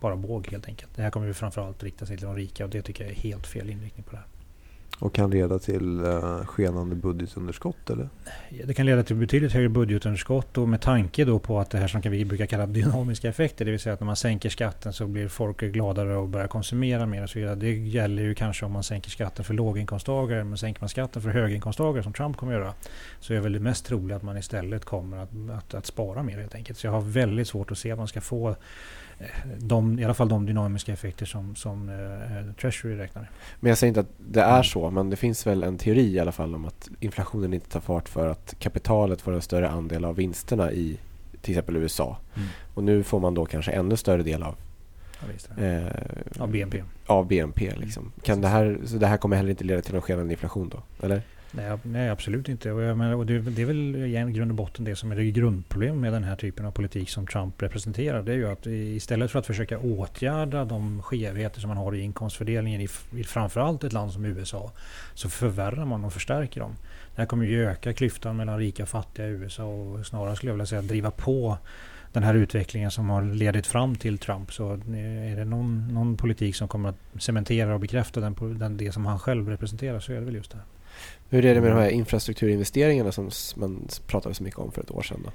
bara 0.00 0.16
båg 0.16 0.48
helt 0.48 0.68
enkelt. 0.68 0.96
Det 0.96 1.02
här 1.02 1.10
kommer 1.10 1.26
ju 1.26 1.34
framförallt 1.34 1.82
rikta 1.82 2.06
sig 2.06 2.16
till 2.16 2.26
de 2.26 2.36
rika 2.36 2.64
och 2.64 2.70
det 2.70 2.82
tycker 2.82 3.04
jag 3.04 3.10
är 3.10 3.16
helt 3.16 3.46
fel 3.46 3.70
inriktning 3.70 4.04
på 4.04 4.10
det 4.10 4.16
här. 4.16 4.26
Och 4.98 5.14
kan 5.14 5.30
leda 5.30 5.58
till 5.58 6.04
eh, 6.04 6.44
skenande 6.44 6.94
budgetunderskott 6.94 7.90
eller? 7.90 8.08
Det 8.64 8.74
kan 8.74 8.86
leda 8.86 9.02
till 9.02 9.16
betydligt 9.16 9.52
högre 9.52 9.68
budgetunderskott 9.68 10.58
och 10.58 10.68
med 10.68 10.80
tanke 10.80 11.24
då 11.24 11.38
på 11.38 11.60
att 11.60 11.70
det 11.70 11.78
här 11.78 11.88
som 11.88 12.00
vi 12.00 12.24
brukar 12.24 12.46
kalla 12.46 12.66
dynamiska 12.80 13.28
effekter, 13.28 13.64
det 13.64 13.70
vill 13.70 13.80
säga 13.80 13.92
att 13.92 14.00
när 14.00 14.06
man 14.06 14.16
sänker 14.16 14.48
skatten 14.48 14.92
så 14.92 15.06
blir 15.06 15.28
folk 15.28 15.60
gladare 15.60 16.16
och 16.16 16.28
börjar 16.28 16.46
konsumera 16.46 17.06
mer 17.06 17.22
och 17.22 17.30
så 17.30 17.38
vidare. 17.38 17.54
Det 17.54 17.72
gäller 17.72 18.22
ju 18.22 18.34
kanske 18.34 18.66
om 18.66 18.72
man 18.72 18.82
sänker 18.82 19.10
skatten 19.10 19.44
för 19.44 19.54
låginkomsttagare, 19.54 20.44
men 20.44 20.58
sänker 20.58 20.80
man 20.80 20.88
skatten 20.88 21.22
för 21.22 21.30
höginkomsttagare 21.30 22.02
som 22.02 22.12
Trump 22.12 22.36
kommer 22.36 22.52
göra, 22.52 22.74
så 23.20 23.34
är 23.34 23.40
väl 23.40 23.52
det 23.52 23.60
mest 23.60 23.86
troliga 23.86 24.16
att 24.16 24.22
man 24.22 24.36
istället 24.36 24.84
kommer 24.84 25.16
att, 25.16 25.30
att, 25.58 25.74
att 25.74 25.86
spara 25.86 26.22
mer 26.22 26.38
helt 26.38 26.54
enkelt. 26.54 26.78
Så 26.78 26.86
jag 26.86 26.92
har 26.92 27.00
väldigt 27.00 27.48
svårt 27.48 27.70
att 27.70 27.78
se 27.78 27.92
att 27.92 27.98
man 27.98 28.08
ska 28.08 28.20
få 28.20 28.56
de, 29.58 29.98
i 29.98 30.04
alla 30.04 30.14
fall 30.14 30.28
de 30.28 30.46
dynamiska 30.46 30.92
effekter 30.92 31.26
som, 31.26 31.54
som 31.56 31.88
eh, 31.88 32.54
Treasury 32.60 32.96
räknar 32.96 33.22
med. 33.22 33.30
Men 33.60 33.68
jag 33.68 33.78
säger 33.78 33.88
inte 33.88 34.00
att 34.00 34.10
det 34.18 34.42
är 34.42 34.62
så, 34.62 34.90
men 34.90 35.10
det 35.10 35.16
finns 35.16 35.46
väl 35.46 35.62
en 35.62 35.78
teori 35.78 36.14
i 36.14 36.18
alla 36.20 36.32
fall 36.32 36.54
om 36.54 36.64
att 36.64 36.88
inflationen 37.00 37.54
inte 37.54 37.68
tar 37.70 37.80
fart 37.80 38.08
för 38.08 38.28
att 38.28 38.54
kapitalet 38.58 39.20
får 39.20 39.32
en 39.32 39.42
större 39.42 39.68
andel 39.68 40.04
av 40.04 40.16
vinsterna 40.16 40.72
i 40.72 40.98
till 41.42 41.52
exempel 41.52 41.76
USA. 41.76 42.16
Mm. 42.36 42.48
Och 42.74 42.84
nu 42.84 43.02
får 43.02 43.20
man 43.20 43.34
då 43.34 43.46
kanske 43.46 43.72
ännu 43.72 43.96
större 43.96 44.22
del 44.22 44.42
av, 44.42 44.54
Ja, 45.56 45.64
eh, 45.64 45.86
Av 46.38 46.50
BNP. 46.50 46.82
av 47.06 47.26
BNP. 47.26 47.74
Liksom. 47.76 48.12
Kan 48.22 48.40
det 48.40 48.48
här, 48.48 48.78
så 48.84 48.96
det 48.96 49.06
här 49.06 49.16
kommer 49.16 49.36
heller 49.36 49.50
inte 49.50 49.64
leda 49.64 49.82
till 49.82 49.92
någon 49.92 50.02
skenande 50.02 50.32
inflation 50.32 50.68
då? 50.68 51.06
Eller? 51.06 51.22
Nej, 51.56 51.78
nej, 51.82 52.08
absolut 52.08 52.48
inte. 52.48 52.72
Och, 52.72 52.82
jag 52.82 52.98
menar, 52.98 53.14
och 53.14 53.26
det, 53.26 53.38
det, 53.38 53.62
är 53.62 53.66
väl 53.66 53.96
i 53.96 54.32
grund 54.32 54.50
och 54.50 54.56
botten 54.56 54.84
det 54.84 54.96
som 54.96 55.12
är 55.12 55.16
det 55.16 55.30
grundproblemet 55.30 56.00
med 56.00 56.12
den 56.12 56.24
här 56.24 56.36
typen 56.36 56.66
av 56.66 56.70
politik 56.70 57.10
som 57.10 57.26
Trump 57.26 57.62
representerar. 57.62 58.22
Det 58.22 58.32
är 58.32 58.36
ju 58.36 58.48
att 58.48 58.66
istället 58.66 59.30
för 59.30 59.38
att 59.38 59.46
försöka 59.46 59.78
åtgärda 59.78 60.64
de 60.64 61.02
skevheter 61.02 61.60
som 61.60 61.68
man 61.68 61.76
har 61.76 61.94
i 61.94 62.00
inkomstfördelningen 62.00 62.80
i, 62.80 62.88
i 63.16 63.24
framförallt 63.24 63.84
ett 63.84 63.92
land 63.92 64.12
som 64.12 64.24
USA 64.24 64.72
så 65.14 65.28
förvärrar 65.28 65.84
man 65.84 66.04
och 66.04 66.12
förstärker 66.12 66.60
dem. 66.60 66.76
Det 67.14 67.20
här 67.20 67.26
kommer 67.26 67.44
ju 67.44 67.66
öka 67.66 67.92
klyftan 67.92 68.36
mellan 68.36 68.58
rika 68.58 68.82
och 68.82 68.88
fattiga 68.88 69.26
i 69.26 69.30
USA 69.30 69.64
och 69.64 70.06
snarare 70.06 70.36
skulle 70.36 70.50
jag 70.50 70.54
vilja 70.54 70.66
säga 70.66 70.82
driva 70.82 71.10
på 71.10 71.58
den 72.12 72.22
här 72.22 72.34
utvecklingen 72.34 72.90
som 72.90 73.10
har 73.10 73.22
ledit 73.22 73.66
fram 73.66 73.96
till 73.96 74.18
Trump. 74.18 74.52
Så 74.52 74.72
eh, 74.72 75.32
är 75.32 75.36
det 75.36 75.44
någon, 75.44 75.88
någon 75.88 76.16
politik 76.16 76.56
som 76.56 76.68
kommer 76.68 76.88
att 76.88 77.22
cementera 77.22 77.74
och 77.74 77.80
bekräfta 77.80 78.20
den, 78.20 78.58
den, 78.58 78.76
det 78.76 78.92
som 78.92 79.06
han 79.06 79.18
själv 79.18 79.48
representerar 79.48 80.00
så 80.00 80.12
är 80.12 80.16
det 80.16 80.24
väl 80.24 80.34
just 80.34 80.50
det 80.50 80.56
här. 80.56 80.73
Hur 81.34 81.44
är 81.44 81.54
det 81.54 81.60
med 81.60 81.70
de 81.70 81.78
här 81.78 81.88
infrastrukturinvesteringarna 81.88 83.12
som 83.12 83.30
man 83.56 83.88
pratade 84.06 84.34
så 84.34 84.42
mycket 84.42 84.60
om 84.60 84.72
för 84.72 84.82
ett 84.82 84.90
år 84.90 85.02
sedan? 85.02 85.20
Då? 85.24 85.30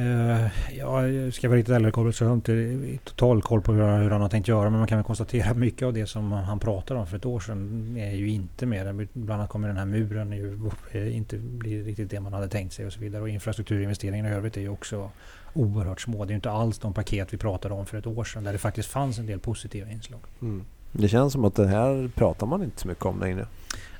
Uh, 0.00 0.48
ja, 0.78 1.08
jag 1.08 1.34
ska 1.34 1.48
vara 1.48 1.58
riktigt 1.58 1.74
ärlig 1.74 2.14
så 2.14 2.24
jag 2.24 2.28
har 2.28 2.34
inte 2.34 2.98
total 3.04 3.42
koll 3.42 3.62
på 3.62 3.72
hur, 3.72 4.10
han 4.10 4.20
har 4.20 4.28
tänkt 4.28 4.48
göra. 4.48 4.70
Men 4.70 4.78
man 4.78 4.88
kan 4.88 4.98
väl 4.98 5.04
konstatera 5.04 5.50
att 5.50 5.56
mycket 5.56 5.86
av 5.86 5.92
det 5.92 6.06
som 6.06 6.32
han 6.32 6.58
pratade 6.58 7.00
om 7.00 7.06
för 7.06 7.16
ett 7.16 7.26
år 7.26 7.40
sedan 7.40 7.96
är 7.96 8.10
ju 8.10 8.28
inte 8.28 8.66
med. 8.66 9.08
Bland 9.12 9.40
annat 9.40 9.50
kommer 9.50 9.68
den 9.68 9.76
här 9.76 9.84
muren 9.84 10.32
ju 10.32 11.10
inte 11.12 11.36
bli 11.36 11.82
riktigt 11.82 12.10
det 12.10 12.20
man 12.20 12.32
hade 12.32 12.48
tänkt 12.48 12.72
sig 12.72 12.86
och 12.86 12.92
så 12.92 13.00
vidare. 13.00 13.22
Och 13.22 13.28
infrastrukturinvesteringarna 13.28 14.28
i 14.28 14.32
övrigt 14.32 14.56
är 14.56 14.60
ju 14.60 14.68
också 14.68 15.10
oerhört 15.54 16.00
små. 16.00 16.24
Det 16.24 16.32
är 16.32 16.34
inte 16.34 16.50
alls 16.50 16.78
de 16.78 16.94
paket 16.94 17.32
vi 17.32 17.38
pratade 17.38 17.74
om 17.74 17.86
för 17.86 17.98
ett 17.98 18.06
år 18.06 18.24
sedan 18.24 18.44
där 18.44 18.52
det 18.52 18.58
faktiskt 18.58 18.88
fanns 18.88 19.18
en 19.18 19.26
del 19.26 19.38
positiva 19.38 19.90
inslag. 19.90 20.20
Mm. 20.42 20.64
Det 20.98 21.08
känns 21.08 21.32
som 21.32 21.44
att 21.44 21.54
det 21.54 21.66
här 21.66 22.10
pratar 22.14 22.46
man 22.46 22.62
inte 22.62 22.80
så 22.80 22.88
mycket 22.88 23.04
om 23.04 23.20
längre. 23.20 23.46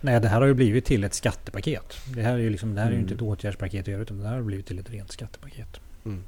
Nej, 0.01 0.21
det 0.21 0.29
här 0.29 0.41
har 0.41 0.47
ju 0.47 0.55
blivit 0.55 0.85
till 0.85 1.05
ett 1.05 1.15
skattepaket. 1.15 1.97
Det 2.15 2.23
här 2.23 2.35
är 2.35 2.39
ju 2.39 2.51
liksom, 2.51 2.75
det 2.75 2.81
här 2.81 2.89
är 2.89 2.93
mm. 2.93 3.03
inte 3.03 3.15
ett 3.15 3.23
åtgärdspaket 3.23 3.89
i 3.89 3.93
övrigt, 3.93 4.09
utan 4.09 4.19
det 4.19 4.29
här 4.29 4.35
har 4.35 4.43
blivit 4.43 4.67
till 4.67 4.79
ett 4.79 4.91
rent 4.91 5.13
skattepaket. 5.13 5.81
Mm. 6.05 6.23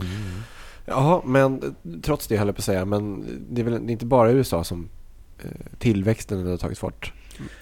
Mm. 0.00 0.42
Jaha, 0.84 1.22
men 1.24 1.76
trots 2.02 2.26
det 2.26 2.36
höll 2.36 2.48
jag 2.48 2.56
på 2.56 2.60
att 2.60 2.64
säga, 2.64 2.84
men 2.84 3.24
det 3.50 3.60
är 3.60 3.64
väl 3.64 3.72
det 3.72 3.90
är 3.90 3.92
inte 3.92 4.06
bara 4.06 4.30
USA 4.30 4.64
som 4.64 4.88
eh, 5.44 5.50
tillväxten 5.78 6.46
har 6.46 6.56
tagit 6.56 6.78
fart? 6.78 7.12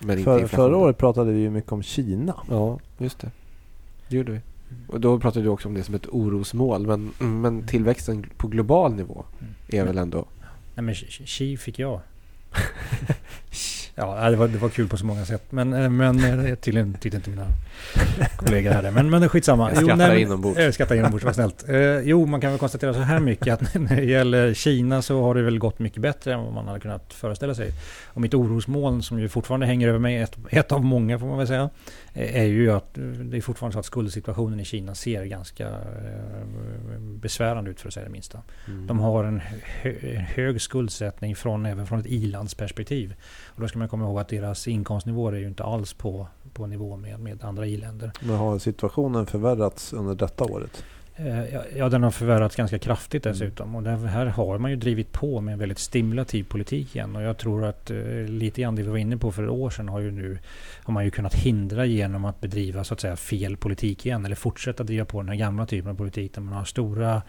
Men 0.01 0.25
För, 0.25 0.47
förra 0.47 0.77
året 0.77 0.99
pratade 0.99 1.33
vi 1.33 1.41
ju 1.41 1.51
mycket 1.51 1.73
om 1.73 1.83
Kina. 1.83 2.37
Ja, 2.51 2.79
just 2.99 3.19
det. 3.19 3.31
Det 4.09 4.17
gjorde 4.17 4.33
vi. 4.33 4.41
Och 4.89 5.01
då 5.01 5.21
pratade 5.21 5.45
du 5.45 5.49
också 5.49 5.69
om 5.69 5.75
det 5.75 5.83
som 5.83 5.95
ett 5.95 6.07
orosmål. 6.09 6.87
Men, 6.87 7.13
men 7.19 7.67
tillväxten 7.67 8.27
på 8.37 8.49
global 8.49 8.95
nivå 8.95 9.25
är 9.69 9.85
väl 9.85 9.99
ändå... 9.99 10.25
Nej 10.75 10.85
men 10.85 10.95
Xi 10.95 11.57
fick 11.57 11.79
jag. 11.79 12.01
Ja, 13.97 14.31
det 14.31 14.37
var, 14.37 14.49
det 14.49 14.59
var 14.59 14.69
kul 14.69 14.89
på 14.89 14.97
så 14.97 15.07
många 15.07 15.25
sätt. 15.25 15.43
Men, 15.51 15.73
eh, 15.73 15.91
men 15.91 16.47
eh, 16.47 16.55
tydligen 16.55 16.95
tyckte 16.95 17.17
inte 17.17 17.31
mina 17.31 17.47
kollegor 18.37 18.71
här. 18.71 18.91
Men, 18.91 19.11
men 19.11 19.29
skitsamma. 19.29 19.71
Jag 19.75 19.83
skrattar 19.83 20.15
jo, 20.15 20.21
inombords. 20.21 20.61
Jag 20.61 20.75
skrattar 20.75 20.95
inombords, 20.95 21.25
vad 21.25 21.35
snällt. 21.35 21.69
Eh, 21.69 21.99
jo, 21.99 22.27
man 22.27 22.41
kan 22.41 22.51
väl 22.51 22.59
konstatera 22.59 22.95
så 22.95 23.01
här 23.01 23.21
mycket 23.21 23.55
att 23.55 23.75
när 23.81 23.97
det 23.97 24.05
gäller 24.05 24.55
Kina 24.55 25.03
så 25.03 25.23
har 25.23 25.35
det 25.35 25.43
väl 25.43 25.59
gått 25.59 25.79
mycket 25.79 26.03
bättre 26.03 26.35
än 26.35 26.41
vad 26.41 26.53
man 26.53 26.67
hade 26.67 26.81
kunnat 26.81 27.13
föreställa 27.13 27.55
sig. 27.55 27.73
Och 28.07 28.21
mitt 28.21 28.35
orosmoln 28.35 29.03
som 29.03 29.19
ju 29.19 29.29
fortfarande 29.29 29.67
hänger 29.67 29.89
över 29.89 29.99
mig, 29.99 30.17
ett, 30.17 30.37
ett 30.51 30.73
av 30.73 30.85
många 30.85 31.19
får 31.19 31.27
man 31.27 31.39
väl 31.39 31.47
säga, 31.47 31.71
är 32.15 32.45
ju 32.45 32.73
att 32.73 32.95
det 32.95 33.37
är 33.37 33.41
fortfarande 33.41 33.73
så 33.73 33.79
att 33.79 33.87
skuldsituationen 33.87 34.61
i 34.61 34.65
Kina 34.65 34.95
ser 34.95 35.25
ganska 35.25 35.69
besvärande 37.25 37.71
ut 37.71 37.81
för 37.81 37.89
att 37.89 37.95
säga 37.95 38.07
det 38.07 38.13
minsta. 38.13 38.43
Mm. 38.67 38.87
De 38.87 38.99
har 38.99 39.25
en, 39.25 39.41
hö, 39.83 39.93
en 40.03 40.25
hög 40.25 40.61
skuldsättning 40.61 41.37
från, 41.37 41.67
även 41.67 41.87
från 41.87 42.01
ett 42.01 42.07
ilandsperspektiv. 42.07 43.15
Och 43.47 43.61
då 43.61 43.69
ska 43.69 43.79
man 43.79 43.89
komma 43.89 44.05
ihåg 44.05 44.19
att 44.19 44.29
deras 44.29 44.69
inkomstnivåer 44.69 45.33
är 45.33 45.39
ju 45.39 45.47
inte 45.47 45.65
alls 45.65 45.93
på, 45.93 46.29
på 46.53 46.67
nivå 46.67 46.97
med, 46.97 47.21
med 47.21 47.45
andra 47.45 47.67
i-länder. 47.67 48.13
Men 48.21 48.37
har 48.37 48.59
situationen 48.59 49.27
förvärrats 49.27 49.93
under 49.93 50.15
detta 50.15 50.45
året? 50.45 50.85
Eh, 51.17 51.45
ja, 51.77 51.89
den 51.89 52.03
har 52.03 52.11
förvärrats 52.11 52.57
ganska 52.57 52.79
kraftigt 52.79 53.27
mm. 53.27 53.39
dessutom. 53.39 53.75
Och 53.75 53.83
det 53.83 53.91
här 53.91 54.27
har 54.27 54.59
man 54.59 54.71
ju 54.71 54.77
drivit 54.77 55.13
på 55.13 55.41
med 55.41 55.53
en 55.53 55.59
väldigt 55.59 55.79
stimulativ 55.79 56.45
politik 56.45 56.97
igen. 56.97 57.17
Och 57.17 57.23
jag 57.23 57.39
tror 57.39 57.65
att 57.65 57.91
eh, 57.91 57.97
lite 58.27 58.63
grann 58.63 58.75
det 58.75 58.83
vi 58.83 58.89
var 58.89 58.97
inne 58.97 59.17
på 59.17 59.33
för 59.33 59.43
ett 59.43 59.51
år 59.51 59.71
sedan 59.71 59.89
har 59.89 60.01
ju 60.01 60.11
nu 60.11 60.39
har 60.83 60.95
man 60.95 61.05
ju 61.05 61.11
kunnat 61.11 61.35
hindra 61.35 61.87
genom 61.87 62.25
att 62.25 62.41
bedriva 62.41 62.85
så 62.85 62.95
att 62.95 63.01
säga 63.01 63.17
fel 63.17 63.57
politik 63.57 64.07
igen. 64.07 64.25
Eller 64.25 64.37
fortsätta 64.37 64.85
driva 64.85 65.05
på 65.05 65.21
den 65.21 65.29
här 65.29 65.37
gamla 65.37 65.67
typen 65.67 65.91
av 65.91 65.95
politik 65.95 66.35
där 66.35 66.43
man 66.43 66.55
har 66.55 66.65
stora 66.65 67.23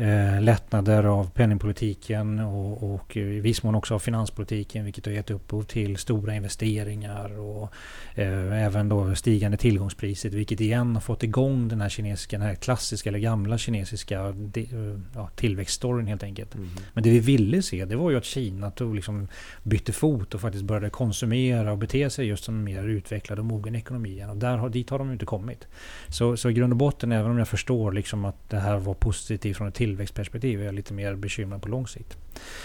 eh, 0.00 0.40
lättnader 0.40 1.04
av 1.04 1.30
penningpolitiken 1.30 2.40
och, 2.40 2.94
och 2.94 3.16
i 3.16 3.40
viss 3.40 3.62
mån 3.62 3.74
också 3.74 3.94
av 3.94 3.98
finanspolitiken 3.98 4.84
vilket 4.84 5.06
har 5.06 5.12
gett 5.12 5.30
upphov 5.30 5.62
till 5.62 5.96
stora 5.96 6.34
investeringar 6.34 7.38
och 7.38 7.72
eh, 8.14 8.64
även 8.64 8.88
då 8.88 9.14
stigande 9.14 9.56
tillgångspriset 9.56 10.34
vilket 10.34 10.60
igen 10.60 10.94
har 10.94 11.00
fått 11.00 11.22
igång 11.22 11.68
den 11.68 11.80
här 11.80 11.88
kinesiska, 11.88 12.38
den 12.38 12.46
här 12.46 12.54
klassiska 12.54 13.08
eller 13.08 13.18
gamla 13.18 13.58
kinesiska 13.58 14.32
de, 14.32 14.60
eh, 14.60 15.00
ja, 15.14 15.28
tillväxtstoryn 15.36 16.06
helt 16.06 16.22
enkelt. 16.22 16.54
Mm. 16.54 16.68
Men 16.94 17.02
det 17.02 17.10
vi 17.10 17.20
ville 17.20 17.62
se 17.62 17.84
det 17.84 17.96
var 17.96 18.10
ju 18.10 18.16
att 18.16 18.24
Kina 18.24 18.70
tog 18.70 18.94
liksom 18.94 19.28
bytte 19.62 19.92
fot 19.92 20.34
och 20.34 20.40
faktiskt 20.40 20.64
började 20.64 20.90
konsumera 20.90 21.72
och 21.72 21.78
bete 21.78 22.10
sig 22.10 22.26
just 22.26 22.44
som 22.44 22.54
en 22.54 22.64
mer 22.64 22.88
utvecklad 22.88 23.38
och 23.38 23.44
mogen 23.44 23.74
ekonomi. 23.74 24.24
Och 24.30 24.36
där 24.36 24.56
har, 24.56 24.68
dit 24.68 24.90
har 24.90 24.98
de 24.98 25.12
inte 25.12 25.26
kommit. 25.26 25.66
Så, 26.08 26.36
så 26.36 26.50
i 26.50 26.52
grund 26.52 26.72
och 26.72 26.76
botten, 26.76 27.12
även 27.12 27.30
om 27.30 27.38
jag 27.38 27.48
förstår 27.48 27.92
liksom 27.92 28.24
att 28.24 28.50
det 28.50 28.58
här 28.58 28.78
var 28.78 28.94
positivt 28.94 29.56
från 29.56 29.68
ett 29.68 29.74
till 29.74 29.89
tillväxtperspektiv 29.90 30.60
är 30.60 30.64
jag 30.64 30.74
lite 30.74 30.94
mer 30.94 31.14
bekymrad 31.14 31.62
på 31.62 31.68
lång 31.68 31.86
sikt. 31.86 32.16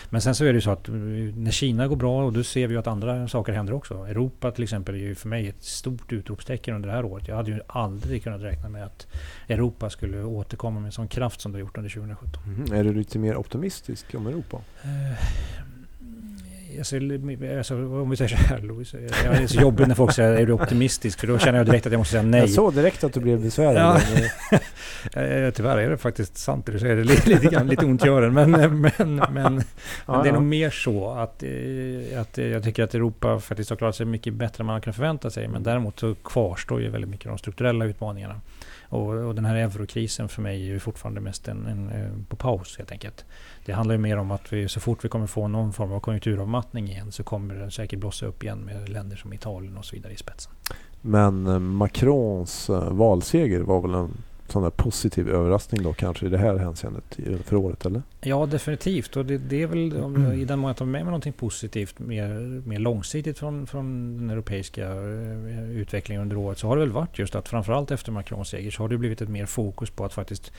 Men 0.10 0.22
sen 0.22 0.36
så 0.36 0.46
är 0.46 0.48
det 0.48 0.58
ju 0.58 0.62
så 0.62 0.72
att 0.72 0.88
när 0.88 1.52
Kina 1.52 1.88
går 1.88 1.96
bra 1.96 2.26
och 2.26 2.34
då 2.34 2.44
ser 2.44 2.68
vi 2.68 2.74
ju 2.74 2.80
att 2.80 2.88
andra 2.88 3.28
saker 3.28 3.54
händer 3.54 3.74
också. 3.74 3.94
Europa 3.94 4.52
till 4.52 4.64
exempel 4.64 4.96
är 4.96 5.00
ju 5.00 5.16
för 5.16 5.30
mig 5.30 5.48
ett 5.48 5.64
stort 5.64 6.14
utropstecken 6.14 6.76
under 6.76 6.90
det 6.90 6.96
här 6.96 7.06
året. 7.06 7.28
Jag 7.28 7.36
hade 7.36 7.52
ju 7.52 7.60
aldrig 7.68 8.24
kunnat 8.24 8.42
räkna 8.42 8.70
med 8.70 8.86
att 8.86 9.08
Europa 9.48 9.90
skulle 9.90 10.24
återkomma 10.24 10.80
med 10.80 10.94
sån 10.94 11.08
kraft 11.08 11.42
som 11.42 11.52
det 11.52 11.56
har 11.56 11.62
gjort 11.62 11.78
under 11.78 11.90
2017. 11.90 12.44
Mm. 12.46 12.74
Är 12.74 12.84
du 12.84 12.94
lite 12.94 13.20
mer 13.20 13.38
optimistisk 13.38 14.16
om 14.16 14.28
Europa? 14.28 14.58
Uh, 14.58 14.92
Alltså, 16.78 16.96
alltså, 17.58 17.76
om 17.76 18.10
vi 18.10 18.16
säger 18.16 18.30
så 18.30 18.36
här 18.36 18.60
Louis. 18.60 18.92
Det 18.92 19.26
är 19.28 19.48
så 19.48 19.62
jobbigt 19.62 19.88
när 19.88 19.96
folk 19.96 20.14
säger 20.14 20.34
är 20.34 20.46
du 20.46 20.54
optimistisk? 20.54 21.20
För 21.20 21.28
då 21.28 21.40
känner 21.40 21.58
jag 21.58 21.66
direkt 21.66 21.86
att 21.86 21.92
jag 21.92 22.00
måste 22.00 22.12
säga 22.12 22.24
nej. 22.24 22.40
Jag 22.40 22.50
såg 22.50 22.74
direkt 22.74 23.04
att 23.04 23.14
du 23.14 23.20
blev 23.20 23.42
besvärad. 23.42 24.02
Ja. 24.52 24.60
Tyvärr 25.52 25.78
är 25.78 25.90
det 25.90 25.98
faktiskt 25.98 26.38
sant 26.38 26.66
det 26.66 26.72
du 26.72 26.80
säger. 26.80 27.04
Lite, 27.04 27.30
lite, 27.34 27.46
grann, 27.46 27.68
lite 27.68 27.86
ont 27.86 28.06
gör 28.06 28.30
Men, 28.30 28.52
men, 28.52 28.82
men, 28.98 29.16
men 29.16 29.64
ja, 30.08 30.14
det 30.14 30.20
är 30.20 30.26
ja. 30.26 30.34
nog 30.34 30.44
mer 30.44 30.70
så 30.70 31.10
att, 31.10 31.44
eh, 31.44 32.22
att 32.22 32.38
jag 32.38 32.64
tycker 32.64 32.84
att 32.84 32.96
Europa 32.96 33.40
faktiskt 33.40 33.70
har 33.70 33.78
klarat 33.78 33.96
sig 33.96 34.06
mycket 34.06 34.34
bättre 34.34 34.62
än 34.62 34.66
man 34.66 34.82
kunnat 34.82 34.96
förvänta 34.96 35.30
sig. 35.30 35.48
Men 35.48 35.64
däremot 35.64 36.00
så 36.00 36.16
kvarstår 36.24 36.82
ju 36.82 36.90
väldigt 36.90 37.10
mycket 37.10 37.26
de 37.26 37.38
strukturella 37.38 37.86
utmaningarna. 37.86 38.42
Och, 38.90 39.14
och 39.14 39.36
den 39.36 39.46
här 39.46 39.56
eurokrisen 39.56 40.30
för 40.30 40.42
mig 40.42 40.62
är 40.62 40.66
ju 40.66 40.80
fortfarande 40.80 41.22
mest 41.22 41.48
en, 41.48 41.66
en, 41.68 41.90
en, 41.90 42.26
på 42.30 42.36
paus 42.36 42.78
helt 42.78 42.92
enkelt. 42.92 43.26
Det 43.66 43.74
handlar 43.74 43.96
ju 43.96 44.00
mer 44.02 44.18
om 44.18 44.32
att 44.32 44.54
vi, 44.54 44.68
så 44.68 44.80
fort 44.80 45.06
vi 45.06 45.10
kommer 45.10 45.28
få 45.28 45.48
någon 45.48 45.74
form 45.74 45.92
av 45.92 46.00
konjunkturavmattning 46.00 46.88
igen 46.88 47.12
så 47.12 47.24
kommer 47.24 47.56
det 47.56 47.72
säkert 47.72 48.00
blossa 48.00 48.26
upp 48.26 48.44
igen 48.44 48.60
med 48.60 48.90
länder 48.90 49.16
som 49.16 49.34
Italien 49.34 49.78
och 49.78 49.86
så 49.86 49.96
vidare 49.96 50.14
i 50.14 50.18
spetsen. 50.18 50.52
Men 51.02 51.48
eh, 51.48 51.60
Macrons 51.60 52.70
eh, 52.70 52.90
valseger 52.90 53.62
var 53.62 53.82
väl 53.82 53.94
en 53.94 54.18
sån 54.52 54.64
där 54.64 54.70
positiv 54.70 55.30
överraskning 55.30 55.84
då 55.84 55.94
kanske 55.94 56.26
i 56.26 56.30
det 56.30 56.38
här 56.38 56.58
hänseendet 56.58 57.20
för 57.44 57.56
året 57.56 57.86
eller? 57.86 58.02
Ja 58.22 58.46
definitivt 58.46 59.16
och 59.16 59.26
det, 59.26 59.38
det 59.38 59.62
är 59.62 59.68
väl 59.68 59.98
om, 59.98 60.32
i 60.32 60.46
den 60.46 60.60
mån 60.60 60.68
jag 60.68 60.78
tar 60.78 60.86
med 60.86 61.02
mig 61.02 61.06
någonting 61.06 61.34
positivt 61.34 62.00
mer, 62.00 62.30
mer 62.68 62.80
långsiktigt 62.80 63.40
från, 63.40 63.68
från 63.68 64.18
den 64.18 64.30
europeiska 64.30 64.94
utvecklingen 65.72 66.22
under 66.22 66.38
året 66.38 66.60
så 66.60 66.68
har 66.68 66.76
det 66.76 66.80
väl 66.80 66.92
varit 66.92 67.20
just 67.20 67.36
att 67.36 67.48
framförallt 67.48 67.92
efter 67.92 68.12
Macrons 68.12 68.50
seger 68.50 68.72
så 68.72 68.84
har 68.84 68.90
det 68.90 68.98
blivit 68.98 69.22
ett 69.22 69.30
mer 69.30 69.46
fokus 69.46 69.90
på 69.90 70.06
att 70.06 70.14
faktiskt 70.14 70.52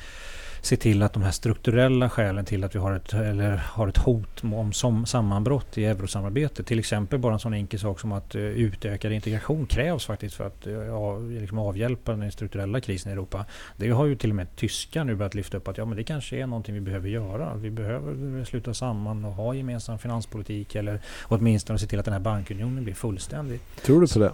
se 0.66 0.76
till 0.76 1.02
att 1.02 1.12
de 1.12 1.22
här 1.22 1.30
strukturella 1.30 2.10
skälen 2.10 2.44
till 2.44 2.64
att 2.64 2.74
vi 2.74 2.78
har 2.78 2.92
ett, 2.92 3.12
eller 3.12 3.56
har 3.56 3.88
ett 3.88 3.96
hot 3.96 4.44
om 4.44 4.72
som 4.72 5.06
sammanbrott 5.06 5.78
i 5.78 5.84
eurosamarbetet. 5.84 6.66
Till 6.66 6.78
exempel 6.78 7.18
bara 7.18 7.32
en 7.32 7.38
sån 7.38 7.54
enkel 7.54 7.80
sak 7.80 8.00
som 8.00 8.12
att 8.12 8.34
eh, 8.34 8.42
utökad 8.42 9.12
integration 9.12 9.66
krävs 9.66 10.06
faktiskt 10.06 10.34
för 10.34 10.46
att 10.46 10.66
uh, 10.66 11.30
liksom 11.40 11.58
avhjälpa 11.58 12.12
den 12.12 12.32
strukturella 12.32 12.80
krisen 12.80 13.10
i 13.10 13.12
Europa. 13.12 13.44
Det 13.76 13.90
har 13.90 14.06
ju 14.06 14.16
till 14.16 14.30
och 14.30 14.36
med 14.36 14.56
tyskar 14.56 15.04
nu 15.04 15.14
börjat 15.14 15.34
lyfta 15.34 15.56
upp 15.56 15.68
att 15.68 15.78
ja, 15.78 15.84
men 15.84 15.96
det 15.96 16.04
kanske 16.04 16.36
är 16.36 16.46
någonting 16.46 16.74
vi 16.74 16.80
behöver 16.80 17.08
göra. 17.08 17.54
Vi 17.54 17.70
behöver 17.70 18.38
eh, 18.38 18.44
sluta 18.44 18.74
samman 18.74 19.24
och 19.24 19.32
ha 19.32 19.54
gemensam 19.54 19.98
finanspolitik 19.98 20.74
eller 20.74 21.00
åtminstone 21.22 21.78
se 21.78 21.86
till 21.86 21.98
att 21.98 22.04
den 22.04 22.14
här 22.14 22.20
bankunionen 22.20 22.84
blir 22.84 22.94
fullständig. 22.94 23.60
Tror 23.84 24.00
du 24.00 24.08
på 24.08 24.18
det? 24.18 24.32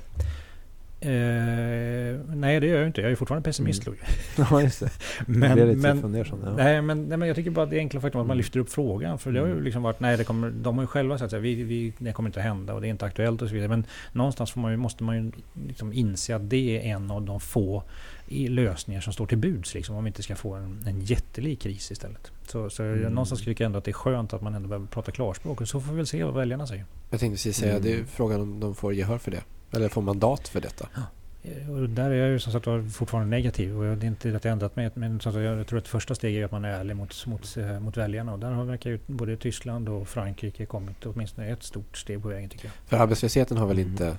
Eh, 1.05 2.21
nej, 2.35 2.61
det 2.61 2.67
gör 2.67 2.79
jag 2.79 2.87
inte. 2.87 3.01
Jag 3.01 3.11
är 3.11 3.17
fortfarande 3.17 3.45
pessimist. 3.45 3.87
Mm. 3.87 3.99
ja, 4.37 4.63
just 4.63 4.81
det. 4.81 4.91
men, 5.27 5.57
det 5.57 5.77
men, 5.77 6.01
fundersam, 6.01 6.39
ja. 6.45 6.55
nej, 6.57 6.83
men, 6.83 7.09
nej, 7.09 7.19
men 7.19 7.29
jag 7.29 7.37
tycker 7.37 7.51
bara 7.51 7.65
att 7.65 7.71
det 7.71 7.79
enkla 7.79 8.01
faktum 8.01 8.21
att 8.21 8.27
man 8.27 8.35
mm. 8.35 8.39
lyfter 8.39 8.61
upp 8.61 8.71
frågan. 8.71 9.19
För 9.19 9.33
det 9.33 9.41
har 9.41 9.47
ju 9.47 9.53
mm. 9.53 9.65
liksom 9.65 9.83
varit, 9.83 10.01
nej, 10.01 10.17
det 10.17 10.25
kommer, 10.25 10.51
de 10.51 10.77
har 10.77 10.83
ju 10.83 10.87
själva 10.87 11.19
sagt 11.19 11.33
att 11.33 11.43
vi, 11.43 11.55
vi, 11.63 11.93
det 11.99 12.13
kommer 12.13 12.29
inte 12.29 12.41
att 12.41 12.47
hända 12.47 12.75
och 12.75 12.81
det 12.81 12.87
är 12.87 12.91
inte 12.91 13.05
aktuellt 13.05 13.43
och 13.43 13.49
så 13.49 13.55
vidare. 13.55 13.69
Men 13.69 13.87
någonstans 14.13 14.57
man 14.57 14.71
ju, 14.71 14.77
måste 14.77 15.05
man 15.05 15.17
ju 15.17 15.33
liksom 15.67 15.93
inse 15.93 16.37
att 16.37 16.51
det 16.51 16.79
är 16.79 16.95
en 16.95 17.11
av 17.11 17.23
de 17.23 17.41
få 17.41 17.83
lösningar 18.29 19.01
som 19.01 19.13
står 19.13 19.27
till 19.27 19.39
buds. 19.39 19.75
Liksom, 19.75 19.97
om 19.97 20.05
vi 20.05 20.09
inte 20.09 20.23
ska 20.23 20.37
få 20.37 20.55
en, 20.55 20.85
en 20.87 21.01
jättelik 21.01 21.61
kris 21.61 21.91
istället. 21.91 22.33
Så, 22.49 22.71
så 22.71 22.83
mm. 22.83 23.01
någonstans 23.01 23.45
tycker 23.45 23.65
jag 23.65 23.67
ändå 23.67 23.79
att 23.79 23.85
det 23.85 23.91
är 23.91 23.93
skönt 23.93 24.33
att 24.33 24.43
man 24.43 24.55
ändå 24.55 24.69
behöver 24.69 24.87
prata 24.87 25.13
klarspråk. 25.13 25.61
Och 25.61 25.69
så 25.69 25.81
får 25.81 25.91
vi 25.91 25.97
väl 25.97 26.07
se 26.07 26.25
vad 26.25 26.35
väljarna 26.35 26.67
säger. 26.67 26.85
Jag 27.11 27.21
tänkte 27.21 27.35
precis 27.35 27.57
säga, 27.57 27.73
mm. 27.73 27.83
det 27.83 27.93
är 27.93 28.05
frågan 28.05 28.41
om 28.41 28.61
de 28.61 28.75
får 28.75 28.95
gehör 28.95 29.19
för 29.19 29.31
det. 29.31 29.43
Eller 29.73 29.89
får 29.89 30.03
mandat 30.03 30.49
för 30.49 30.61
detta? 30.61 30.89
Ja. 30.95 31.03
Eh, 31.43 31.71
och 31.71 31.89
där 31.89 32.11
är 32.11 32.15
jag 32.15 32.29
ju 32.29 32.39
som 32.39 32.53
sagt 32.53 32.95
fortfarande 32.95 33.37
negativ 33.37 33.79
och 33.79 33.97
det 33.97 34.07
är 34.07 34.09
inte 34.09 34.37
att 34.37 34.45
jag 34.45 34.53
ändrat 34.53 34.77
mig. 34.77 34.91
Men 34.95 35.21
som 35.21 35.33
sagt, 35.33 35.45
jag 35.45 35.67
tror 35.67 35.79
att 35.79 35.89
första 35.89 36.15
steget 36.15 36.41
är 36.41 36.45
att 36.45 36.53
man 36.53 36.65
är 36.65 36.69
ärlig 36.69 36.97
mot, 36.97 37.27
mot, 37.27 37.57
eh, 37.57 37.81
mot 37.81 37.97
väljarna. 37.97 38.33
Och 38.33 38.39
där 38.39 38.65
verkar 38.65 38.91
ju 38.91 38.99
både 39.07 39.37
Tyskland 39.37 39.89
och 39.89 40.09
Frankrike 40.09 40.67
kommit 40.67 41.07
åtminstone 41.07 41.49
ett 41.49 41.63
stort 41.63 41.97
steg 41.97 42.23
på 42.23 42.29
vägen 42.29 42.49
tycker 42.49 42.65
jag. 42.65 42.73
För 42.87 42.97
arbetslösheten 42.97 43.57
har 43.57 43.67
väl 43.67 43.79
mm. 43.79 43.91
inte 43.91 44.17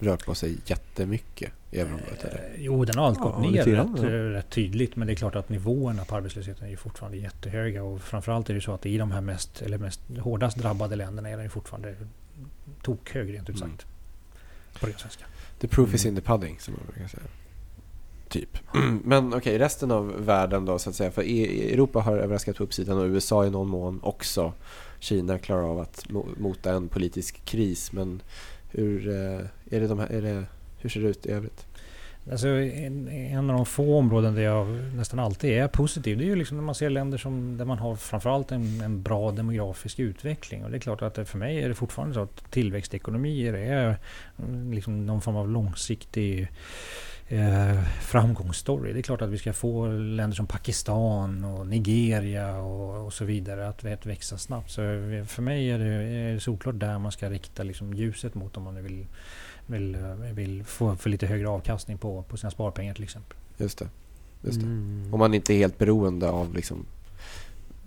rört 0.00 0.26
på 0.26 0.34
sig 0.34 0.56
jättemycket 0.66 1.52
i 1.70 1.80
euroområdet? 1.80 2.24
Eh, 2.24 2.40
jo, 2.58 2.84
den 2.84 2.98
har 2.98 3.06
allt 3.06 3.18
gått 3.18 3.34
ja, 3.42 3.50
ner 3.50 3.64
rätt, 3.64 4.02
ja. 4.02 4.08
rätt, 4.08 4.50
tydligt. 4.50 4.96
Men 4.96 5.06
det 5.06 5.12
är 5.12 5.16
klart 5.16 5.36
att 5.36 5.48
nivåerna 5.48 6.04
på 6.04 6.16
arbetslösheten 6.16 6.68
är 6.68 6.76
fortfarande 6.76 7.18
jättehöga. 7.18 7.82
Och 7.82 8.00
framförallt 8.00 8.50
är 8.50 8.54
det 8.54 8.60
så 8.60 8.72
att 8.72 8.86
i 8.86 8.98
de 8.98 9.10
här 9.10 9.20
mest, 9.20 9.62
eller 9.62 9.78
mest 9.78 10.00
hårdast 10.18 10.56
drabbade 10.56 10.96
länderna 10.96 11.28
är 11.28 11.36
den 11.36 11.50
fortfarande 11.50 11.94
tokhög 12.82 13.34
rent 13.34 13.50
ut 13.50 13.58
sagt. 13.58 13.82
Mm. 13.82 13.95
På 14.80 14.86
ren 14.86 14.98
svenska. 14.98 15.24
The 15.58 15.68
proof 15.68 15.94
is 15.94 16.06
in 16.06 16.14
the 16.14 16.22
pudding 16.22 16.60
som 16.60 16.74
man 16.74 16.82
brukar 16.86 17.08
säga. 17.08 17.22
Typ. 18.28 18.58
Men 19.04 19.28
okej, 19.28 19.38
okay, 19.38 19.58
resten 19.58 19.90
av 19.90 20.24
världen 20.24 20.64
då 20.64 20.78
så 20.78 20.90
att 20.90 20.96
säga. 20.96 21.10
För 21.10 21.22
e- 21.22 21.26
e- 21.26 21.72
Europa 21.72 22.00
har 22.00 22.18
överraskat 22.18 22.56
på 22.56 22.64
uppsidan 22.64 22.98
och 22.98 23.06
USA 23.06 23.46
i 23.46 23.50
någon 23.50 23.68
mån 23.68 24.00
också. 24.02 24.52
Kina 24.98 25.38
klarar 25.38 25.62
av 25.62 25.78
att 25.80 26.06
mota 26.36 26.72
en 26.72 26.88
politisk 26.88 27.44
kris. 27.44 27.92
Men 27.92 28.22
hur, 28.70 29.08
eh, 29.08 29.40
är 29.70 29.80
det 29.80 29.86
de 29.86 29.98
här, 29.98 30.08
är 30.08 30.22
det, 30.22 30.44
hur 30.78 30.90
ser 30.90 31.00
det 31.00 31.08
ut 31.08 31.26
i 31.26 31.30
övrigt? 31.30 31.66
Alltså, 32.30 32.48
en, 32.48 33.08
en, 33.08 33.50
av 33.50 33.56
de 33.56 33.66
få 33.66 33.98
områden 33.98 34.34
där 34.34 34.42
jag 34.42 34.66
nästan 34.94 35.18
alltid 35.18 35.50
är 35.50 35.68
positiv, 35.68 36.18
det 36.18 36.24
är 36.24 36.26
ju 36.26 36.36
liksom 36.36 36.56
när 36.56 36.64
man 36.64 36.74
ser 36.74 36.90
länder 36.90 37.18
som, 37.18 37.56
där 37.56 37.64
man 37.64 37.78
har 37.78 37.96
framförallt 37.96 38.52
en, 38.52 38.80
en 38.80 39.02
bra 39.02 39.30
demografisk 39.30 39.98
utveckling. 39.98 40.64
Och 40.64 40.70
det 40.70 40.76
är 40.76 40.80
klart 40.80 41.02
att 41.02 41.14
det, 41.14 41.24
för 41.24 41.38
mig 41.38 41.62
är 41.62 41.68
det 41.68 41.74
fortfarande 41.74 42.14
så 42.14 42.20
att 42.20 42.50
tillväxtekonomier 42.50 43.54
är 43.54 43.96
mm, 44.38 44.72
liksom 44.72 45.06
någon 45.06 45.20
form 45.20 45.36
av 45.36 45.48
långsiktig 45.48 46.48
eh, 47.28 47.82
framgångsstory. 48.00 48.92
Det 48.92 49.00
är 49.00 49.02
klart 49.02 49.22
att 49.22 49.30
vi 49.30 49.38
ska 49.38 49.52
få 49.52 49.86
länder 49.86 50.36
som 50.36 50.46
Pakistan 50.46 51.44
och 51.44 51.66
Nigeria 51.66 52.58
och, 52.58 53.06
och 53.06 53.12
så 53.12 53.24
vidare 53.24 53.68
att, 53.68 53.84
att 53.84 54.06
växa 54.06 54.38
snabbt. 54.38 54.70
Så 54.70 54.82
för 55.26 55.42
mig 55.42 55.70
är 55.70 55.78
det, 55.78 55.84
är 55.84 56.34
det 56.34 56.40
såklart 56.40 56.78
där 56.78 56.98
man 56.98 57.12
ska 57.12 57.30
rikta 57.30 57.62
liksom 57.62 57.94
ljuset 57.94 58.34
mot 58.34 58.56
om 58.56 58.62
man 58.62 58.82
vill 58.82 59.06
vill, 59.66 59.96
vill 60.32 60.64
få 60.64 60.96
för 60.96 61.10
lite 61.10 61.26
högre 61.26 61.48
avkastning 61.48 61.98
på, 61.98 62.22
på 62.22 62.36
sina 62.36 62.50
sparpengar 62.50 62.94
till 62.94 63.04
exempel. 63.04 63.38
Just 63.56 63.78
det. 63.78 63.88
Just 64.42 64.60
det. 64.60 64.66
Mm. 64.66 65.14
Om 65.14 65.18
man 65.18 65.34
inte 65.34 65.54
är 65.54 65.56
helt 65.56 65.78
beroende 65.78 66.30
av 66.30 66.54
liksom 66.54 66.86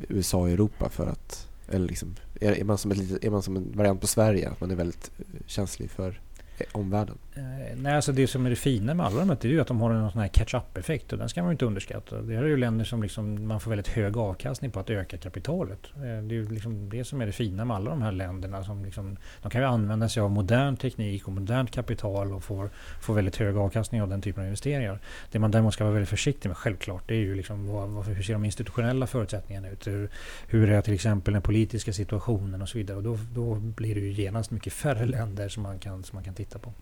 USA 0.08 0.38
och 0.38 0.50
Europa 0.50 0.89
för 0.89 1.08
att... 1.08 1.48
Eller 1.67 1.88
liksom, 1.88 2.15
är, 2.41 2.63
man 2.63 2.77
som 2.77 2.91
ett 2.91 2.98
litet, 2.98 3.24
är 3.24 3.29
man 3.29 3.41
som 3.41 3.58
en 3.58 3.72
variant 3.75 4.01
på 4.01 4.08
Sverige? 4.08 4.50
Att 4.50 4.62
man 4.62 4.72
är 4.72 4.75
väldigt 4.75 5.12
eh, 5.17 5.25
känslig 5.46 5.91
för 5.91 6.22
Eh, 6.60 6.66
omvärlden? 6.72 7.18
Eh, 7.36 7.78
nej, 7.78 7.96
alltså 7.96 8.12
det 8.12 8.28
som 8.28 8.46
är 8.46 8.50
det 8.50 8.56
fina 8.56 8.94
med 8.94 9.06
alla 9.06 9.20
de 9.20 9.30
här 9.30 9.38
är 9.42 9.50
ju 9.50 9.62
att 9.62 9.68
de 9.68 9.82
har 9.82 9.92
en 9.92 10.12
sån 10.12 10.22
här 10.22 10.28
catch-up-effekt 10.28 11.13
och 11.13 11.20
den 11.20 11.30
ska 11.30 11.42
man 11.42 11.50
ju 11.50 11.51
inte 11.51 11.66
underskatta. 11.66 12.22
Det 12.22 12.36
är 12.36 12.44
ju 12.44 12.58
länder 12.58 12.86
som 12.86 13.04
liksom, 13.04 13.48
man 13.48 13.60
får 13.60 13.70
väldigt 13.70 13.88
hög 13.88 14.18
avkastning 14.18 14.72
på 14.72 14.80
att 14.80 14.89
öka 14.89 15.18
kapitalet. 15.18 15.80
Eh, 15.96 16.01
det 16.01 16.08
är 16.08 16.22
ju 16.34 16.50
liksom 16.50 16.89
det 16.89 17.04
som 17.04 17.22
är 17.22 17.25
det 17.25 17.32
fina 17.32 17.66
med 17.66 17.75
alla 17.75 17.89
de 17.89 18.01
här 18.01 18.12
länderna. 18.12 18.63
Som 18.63 18.86
liksom, 18.86 19.18
de 19.42 19.51
kan 19.51 19.62
ju 19.62 19.68
använda 19.68 20.10
sig 20.10 20.22
av 20.22 20.32
modern 20.32 20.78
teknik 20.78 21.28
och 21.28 21.34
modernt 21.34 21.72
kapital 21.72 22.34
och 22.34 22.44
får, 22.44 22.70
får 23.01 23.13
väldigt 23.13 23.36
hög 23.36 23.58
avkastning 23.58 24.01
av 24.01 24.10
den 24.10 24.22
typen 24.22 24.42
av 24.42 24.46
investeringar. 24.46 25.00
Det 25.32 25.39
man 25.39 25.51
däremot 25.51 25.74
ska 25.74 25.84
vara 25.84 25.94
väldigt 25.94 26.10
försiktig 26.10 26.50
med 26.50 26.58
självklart 26.58 27.04
det 27.08 27.16
är 27.16 27.20
ju 27.20 27.36
liksom 27.36 27.68
vad, 27.68 28.06
hur 28.06 28.24
ser 28.24 28.34
de 28.34 28.46
institutionella 28.46 29.08
förutsättningarna 29.08 29.70
ut? 29.70 29.88
Hur, 29.88 30.10
hur 30.48 30.70
är 30.70 30.82
till 30.82 30.94
exempel 30.94 31.34
den 31.34 31.42
politiska 31.42 31.94
situationen 31.94 32.62
och 32.62 32.70
så 32.70 32.78
vidare. 32.78 32.98
Och 32.98 33.04
då, 33.04 33.18
då 33.34 33.56
blir 33.56 33.96
det 33.96 34.01
ju 34.01 34.12
genast 34.12 34.51
mycket 34.51 34.74
färre 34.74 35.06
länder 35.06 35.50
som 35.50 35.63
man 35.63 35.80
kan, 35.80 36.04
som 36.04 36.16
man 36.16 36.24
kan 36.24 36.34
titta 36.34 36.49
titta 36.50 36.60
på. 36.60 36.74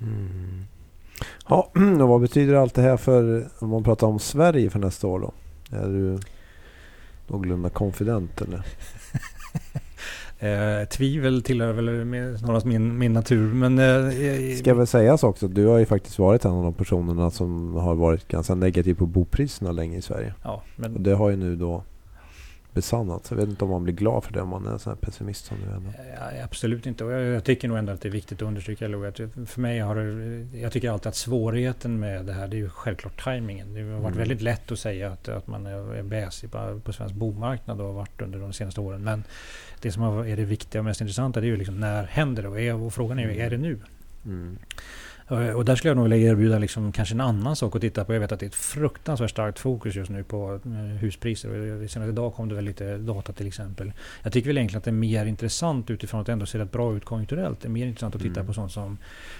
Mm. 0.00 0.64
Ja, 1.48 1.70
och 2.02 2.08
vad 2.08 2.20
betyder 2.20 2.54
allt 2.54 2.74
det 2.74 2.82
här 2.82 2.96
för, 2.96 3.48
om 3.58 3.68
man 3.68 3.84
pratar 3.84 4.06
om 4.06 4.18
Sverige 4.18 4.70
för 4.70 4.78
nästa 4.78 5.06
år 5.06 5.20
då? 5.20 5.32
Är 5.76 5.88
du 5.88 6.18
någorlunda 7.26 7.70
confident 7.70 8.40
eller? 8.40 8.62
eh, 10.82 10.88
tvivel 10.88 11.42
tillhör 11.42 11.72
väl 11.72 12.38
snarast 12.38 12.66
min, 12.66 12.98
min 12.98 13.12
natur. 13.12 13.54
Men, 13.54 13.78
eh, 13.78 14.56
Ska 14.58 14.74
väl 14.74 14.86
sägas 14.86 15.22
också, 15.22 15.48
du 15.48 15.66
har 15.66 15.78
ju 15.78 15.86
faktiskt 15.86 16.18
varit 16.18 16.44
en 16.44 16.52
av 16.52 16.64
de 16.64 16.74
personerna 16.74 17.30
som 17.30 17.74
har 17.74 17.94
varit 17.94 18.28
ganska 18.28 18.54
negativ 18.54 18.94
på 18.94 19.06
bopriserna 19.06 19.72
länge 19.72 19.98
i 19.98 20.02
Sverige. 20.02 20.34
Ja, 20.42 20.62
men, 20.76 20.94
och 20.94 21.00
det 21.00 21.14
har 21.14 21.30
ju 21.30 21.36
nu 21.36 21.56
då 21.56 21.82
besannats. 22.74 23.30
Jag 23.30 23.36
vet 23.36 23.48
inte 23.48 23.64
om 23.64 23.70
man 23.70 23.84
blir 23.84 23.94
glad 23.94 24.24
för 24.24 24.32
det 24.32 24.40
om 24.40 24.48
man 24.48 24.66
är 24.66 24.70
en 24.70 24.78
sån 24.78 24.90
här 24.90 24.96
pessimist 25.00 25.44
som 25.44 25.56
du 25.60 25.64
är. 25.64 25.80
Ja, 26.14 26.44
absolut 26.44 26.86
inte. 26.86 27.04
Och 27.04 27.12
jag, 27.12 27.22
jag, 27.22 27.44
tycker 27.44 27.68
nog 27.68 27.78
ändå 27.78 27.92
att 27.92 28.00
det 28.00 28.08
är 28.08 28.12
viktigt 28.12 28.42
att 28.42 28.48
understryka 28.48 28.88
Lo, 28.88 29.04
att 29.04 29.20
för 29.46 29.60
mig 29.60 29.78
har 29.78 29.96
Jag 30.56 30.72
tycker 30.72 30.90
alltid 30.90 31.06
att 31.06 31.16
svårigheten 31.16 32.00
med 32.00 32.24
det 32.24 32.32
här 32.32 32.48
det 32.48 32.56
är 32.56 32.58
ju 32.58 32.68
självklart 32.68 33.24
tajmingen. 33.24 33.74
Det 33.74 33.80
har 33.80 33.88
varit 33.88 34.06
mm. 34.06 34.18
väldigt 34.18 34.42
lätt 34.42 34.72
att 34.72 34.78
säga 34.78 35.10
att, 35.12 35.28
att 35.28 35.46
man 35.46 35.66
är 35.66 36.02
bäsig 36.02 36.50
på, 36.50 36.80
på 36.84 36.92
svensk 36.92 37.14
bomarknad 37.14 37.80
och 37.80 37.86
har 37.86 37.94
varit 37.94 38.22
under 38.22 38.38
de 38.38 38.52
senaste 38.52 38.80
åren. 38.80 39.04
Men 39.04 39.24
det 39.80 39.92
som 39.92 40.02
är 40.02 40.36
det 40.36 40.44
viktiga 40.44 40.80
och 40.80 40.84
mest 40.84 41.00
intressanta 41.00 41.40
det 41.40 41.46
är 41.46 41.48
ju 41.48 41.56
liksom 41.56 41.80
när 41.80 42.04
händer 42.04 42.42
det? 42.42 42.72
Och, 42.72 42.86
och 42.86 42.94
frågan 42.94 43.18
är 43.18 43.30
ju, 43.30 43.40
är 43.40 43.50
det 43.50 43.58
nu? 43.58 43.78
Mm. 44.24 44.58
Eh, 45.28 45.50
och 45.50 45.64
där 45.64 45.76
skulle 45.76 45.90
jag 45.90 45.96
nog 45.96 46.08
vilja 46.08 46.30
erbjuda 46.30 46.58
liksom 46.58 46.92
kanske 46.92 47.14
en 47.14 47.20
annan 47.20 47.56
sak 47.56 47.76
att 47.76 47.80
titta 47.80 48.04
på. 48.04 48.14
Jag 48.14 48.20
vet 48.20 48.32
att 48.32 48.40
det 48.40 48.46
är 48.46 48.48
ett 48.48 48.54
fruktansvärt 48.54 49.30
starkt 49.30 49.58
fokus 49.58 49.94
just 49.94 50.10
nu 50.10 50.24
på 50.24 50.60
eh, 50.64 50.70
huspriser. 50.72 51.88
Senast 51.88 52.08
idag 52.08 52.34
kom 52.34 52.48
det 52.48 52.54
väl 52.54 52.64
lite 52.64 52.98
data 52.98 53.32
till 53.32 53.46
exempel. 53.46 53.92
Jag 54.22 54.32
tycker 54.32 54.48
väl 54.48 54.58
egentligen 54.58 54.78
att 54.78 54.84
det 54.84 54.90
är 54.90 54.92
mer 54.92 55.26
intressant 55.26 55.90
utifrån 55.90 56.20
att 56.20 56.26
det 56.26 56.32
ändå 56.32 56.46
ser 56.46 56.58
rätt 56.58 56.72
bra 56.72 56.96
ut 56.96 57.04
konjunkturellt. 57.04 57.60
Det 57.60 57.68
är 57.68 57.70
mer 57.70 57.86
intressant 57.86 58.14
att 58.14 58.22
titta 58.22 58.40
mm. 58.40 58.46
på 58.46 58.52
sånt 58.52 58.72
som 58.72 58.98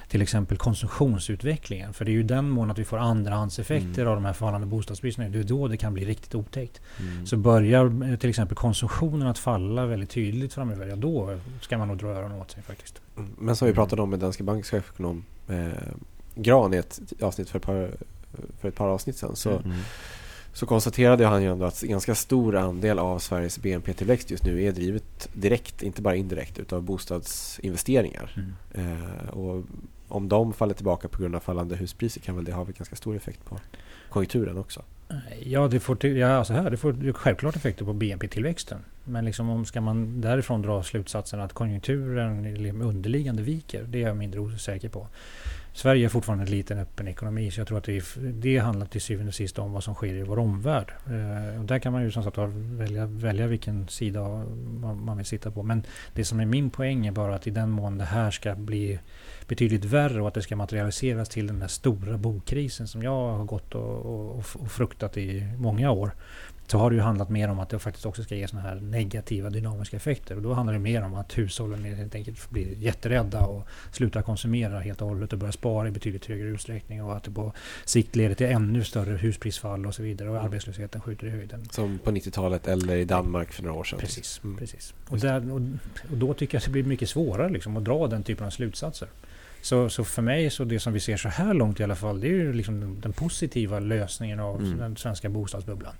till 0.08 0.22
exempel 0.22 0.58
konsumtionsutvecklingen. 0.58 1.92
För 1.92 2.04
det 2.04 2.10
är 2.10 2.12
ju 2.12 2.22
den 2.22 2.50
mån 2.50 2.70
att 2.70 2.78
vi 2.78 2.84
får 2.84 2.98
andrahandseffekter 2.98 4.02
mm. 4.02 4.08
av 4.08 4.14
de 4.14 4.24
här 4.24 4.32
fallande 4.32 4.66
bostadspriserna. 4.66 5.28
Det 5.28 5.38
är 5.38 5.42
då 5.42 5.68
det 5.68 5.76
kan 5.76 5.94
bli 5.94 6.04
riktigt 6.04 6.34
otäckt. 6.34 6.80
Mm. 7.00 7.26
Så 7.26 7.36
börjar 7.36 8.10
eh, 8.10 8.16
till 8.16 8.30
exempel 8.30 8.56
konsumtionen 8.56 9.28
att 9.28 9.38
falla 9.38 9.86
väldigt 9.86 10.10
tydligt 10.10 10.54
framöver, 10.54 10.86
ja 10.86 10.96
då 10.96 11.38
ska 11.60 11.78
man 11.78 11.88
nog 11.88 11.96
dra 11.98 12.08
öronen 12.08 12.40
åt 12.40 12.50
sig 12.50 12.62
faktiskt. 12.62 13.03
Mm. 13.16 13.30
Men 13.38 13.56
som 13.56 13.68
vi 13.68 13.74
pratade 13.74 14.02
om 14.02 14.10
med 14.10 14.18
Danske 14.18 14.42
Banks 14.42 14.70
chefekonom 14.70 15.24
eh, 15.48 15.68
Gran 16.34 16.74
i 16.74 16.76
ett 16.76 17.00
avsnitt 17.20 17.50
för 17.50 17.58
ett 17.58 17.64
par, 17.64 17.90
för 18.60 18.68
ett 18.68 18.74
par 18.74 18.88
avsnitt 18.88 19.16
sedan 19.16 19.36
så, 19.36 19.50
mm. 19.50 19.72
så 20.52 20.66
konstaterade 20.66 21.26
han 21.26 21.42
ju 21.42 21.52
ändå 21.52 21.64
att 21.64 21.82
en 21.82 21.88
ganska 21.88 22.14
stor 22.14 22.56
andel 22.56 22.98
av 22.98 23.18
Sveriges 23.18 23.58
BNP-tillväxt 23.58 24.30
just 24.30 24.44
nu 24.44 24.62
är 24.62 24.72
drivet 24.72 25.28
direkt, 25.32 25.82
inte 25.82 26.02
bara 26.02 26.16
indirekt, 26.16 26.58
utav 26.58 26.82
bostadsinvesteringar. 26.82 28.32
Mm. 28.36 28.92
Eh, 28.92 29.28
och 29.28 29.64
om 30.08 30.28
de 30.28 30.52
faller 30.52 30.74
tillbaka 30.74 31.08
på 31.08 31.22
grund 31.22 31.36
av 31.36 31.40
fallande 31.40 31.76
huspriser 31.76 32.20
kan 32.20 32.36
väl 32.36 32.44
det 32.44 32.52
ha 32.52 32.64
ganska 32.64 32.96
stor 32.96 33.16
effekt 33.16 33.44
på 33.44 33.58
konjunkturen 34.08 34.58
också? 34.58 34.82
Ja, 35.42 35.68
det 35.68 35.80
får, 35.80 36.06
ja, 36.06 36.44
så 36.44 36.52
här, 36.52 36.70
det 36.70 36.76
får 36.76 37.12
självklart 37.12 37.56
effekter 37.56 37.84
på 37.84 37.92
BNP-tillväxten. 37.92 38.78
Men 39.04 39.24
liksom 39.24 39.50
om 39.50 39.64
ska 39.64 39.80
man 39.80 40.20
därifrån 40.20 40.62
dra 40.62 40.82
slutsatsen 40.82 41.40
att 41.40 41.52
konjunkturen 41.52 42.54
liksom 42.54 42.82
underliggande 42.82 43.42
viker, 43.42 43.82
det 43.82 44.02
är 44.02 44.06
jag 44.06 44.16
mindre 44.16 44.40
osäker 44.40 44.88
på. 44.88 45.06
Sverige 45.76 46.04
är 46.04 46.08
fortfarande 46.08 46.44
en 46.44 46.50
liten 46.50 46.78
öppen 46.78 47.08
ekonomi 47.08 47.50
så 47.50 47.60
jag 47.60 47.68
tror 47.68 47.78
att 47.78 47.84
det, 47.84 48.04
det 48.16 48.58
handlar 48.58 48.86
till 48.86 49.00
syvende 49.00 49.28
och 49.28 49.34
sist 49.34 49.58
om 49.58 49.72
vad 49.72 49.84
som 49.84 49.94
sker 49.94 50.14
i 50.14 50.22
vår 50.22 50.38
omvärld. 50.38 50.92
Eh, 51.06 51.60
och 51.60 51.66
där 51.66 51.78
kan 51.78 51.92
man 51.92 52.02
ju 52.02 52.10
som 52.10 52.22
sagt 52.22 52.38
välja, 52.38 53.06
välja 53.06 53.46
vilken 53.46 53.88
sida 53.88 54.20
man 54.80 55.16
vill 55.16 55.26
sitta 55.26 55.50
på. 55.50 55.62
Men 55.62 55.82
det 56.12 56.24
som 56.24 56.40
är 56.40 56.46
min 56.46 56.70
poäng 56.70 57.06
är 57.06 57.12
bara 57.12 57.34
att 57.34 57.46
i 57.46 57.50
den 57.50 57.70
mån 57.70 57.98
det 57.98 58.04
här 58.04 58.30
ska 58.30 58.54
bli 58.54 58.98
betydligt 59.48 59.84
värre 59.84 60.22
och 60.22 60.28
att 60.28 60.34
det 60.34 60.42
ska 60.42 60.56
materialiseras 60.56 61.28
till 61.28 61.46
den 61.46 61.60
här 61.60 61.68
stora 61.68 62.18
bokrisen 62.18 62.88
som 62.88 63.02
jag 63.02 63.32
har 63.32 63.44
gått 63.44 63.74
och, 63.74 63.96
och, 64.06 64.36
och 64.36 64.70
fruktat 64.70 65.16
i 65.16 65.48
många 65.58 65.90
år 65.90 66.10
så 66.66 66.78
har 66.78 66.90
det 66.90 66.96
ju 66.96 67.02
handlat 67.02 67.28
mer 67.28 67.48
om 67.48 67.58
att 67.58 67.68
det 67.68 67.78
faktiskt 67.78 68.06
också 68.06 68.22
ska 68.22 68.34
ge 68.34 68.48
sådana 68.48 68.68
här 68.68 68.74
negativa 68.74 69.50
dynamiska 69.50 69.96
effekter. 69.96 70.36
Och 70.36 70.42
då 70.42 70.52
handlar 70.52 70.72
det 70.72 70.78
mer 70.78 71.02
om 71.02 71.14
att 71.14 71.38
hushållen 71.38 71.84
helt 71.84 72.14
enkelt 72.14 72.50
blir 72.50 72.74
jätterädda 72.78 73.40
och 73.40 73.66
slutar 73.92 74.22
konsumera 74.22 74.80
helt 74.80 75.02
och 75.02 75.08
hållet 75.08 75.32
och 75.32 75.38
börjar 75.38 75.52
spara 75.52 75.88
i 75.88 75.90
betydligt 75.90 76.26
högre 76.26 76.48
utsträckning 76.48 77.04
och 77.04 77.16
att 77.16 77.24
det 77.24 77.30
på 77.30 77.52
sikt 77.84 78.16
leder 78.16 78.34
till 78.34 78.46
ännu 78.46 78.84
större 78.84 79.16
husprisfall 79.16 79.86
och 79.86 79.94
så 79.94 80.02
vidare 80.02 80.30
och 80.30 80.36
arbetslösheten 80.36 81.00
skjuter 81.00 81.26
i 81.26 81.30
höjden. 81.30 81.68
Som 81.70 81.98
på 81.98 82.10
90-talet 82.10 82.68
eller 82.68 82.96
i 82.96 83.04
Danmark 83.04 83.52
för 83.52 83.62
några 83.62 83.76
år 83.76 83.84
sedan. 83.84 83.98
Precis. 83.98 84.40
Mm. 84.44 84.56
precis. 84.56 84.94
Och, 85.08 85.18
där, 85.18 85.52
och, 85.52 85.60
och, 86.10 86.16
då 86.16 86.34
tycker 86.34 86.54
jag 86.54 86.60
att 86.60 86.64
det 86.64 86.70
blir 86.70 86.84
mycket 86.84 87.08
svårare 87.08 87.48
liksom, 87.48 87.76
att 87.76 87.84
dra 87.84 88.06
den 88.06 88.22
typen 88.22 88.46
av 88.46 88.50
slutsatser. 88.50 89.08
Så, 89.60 89.88
så 89.88 90.04
för 90.04 90.22
mig, 90.22 90.50
så 90.50 90.64
det 90.64 90.80
som 90.80 90.92
vi 90.92 91.00
ser 91.00 91.16
så 91.16 91.28
här 91.28 91.54
långt 91.54 91.80
i 91.80 91.84
alla 91.84 91.96
fall, 91.96 92.20
det 92.20 92.26
är 92.26 92.30
ju 92.32 92.52
liksom 92.52 92.80
den, 92.80 93.00
den 93.00 93.12
positiva 93.12 93.78
lösningen 93.80 94.40
av 94.40 94.60
mm. 94.60 94.78
den 94.78 94.96
svenska 94.96 95.28
bostadsbubblan 95.28 95.94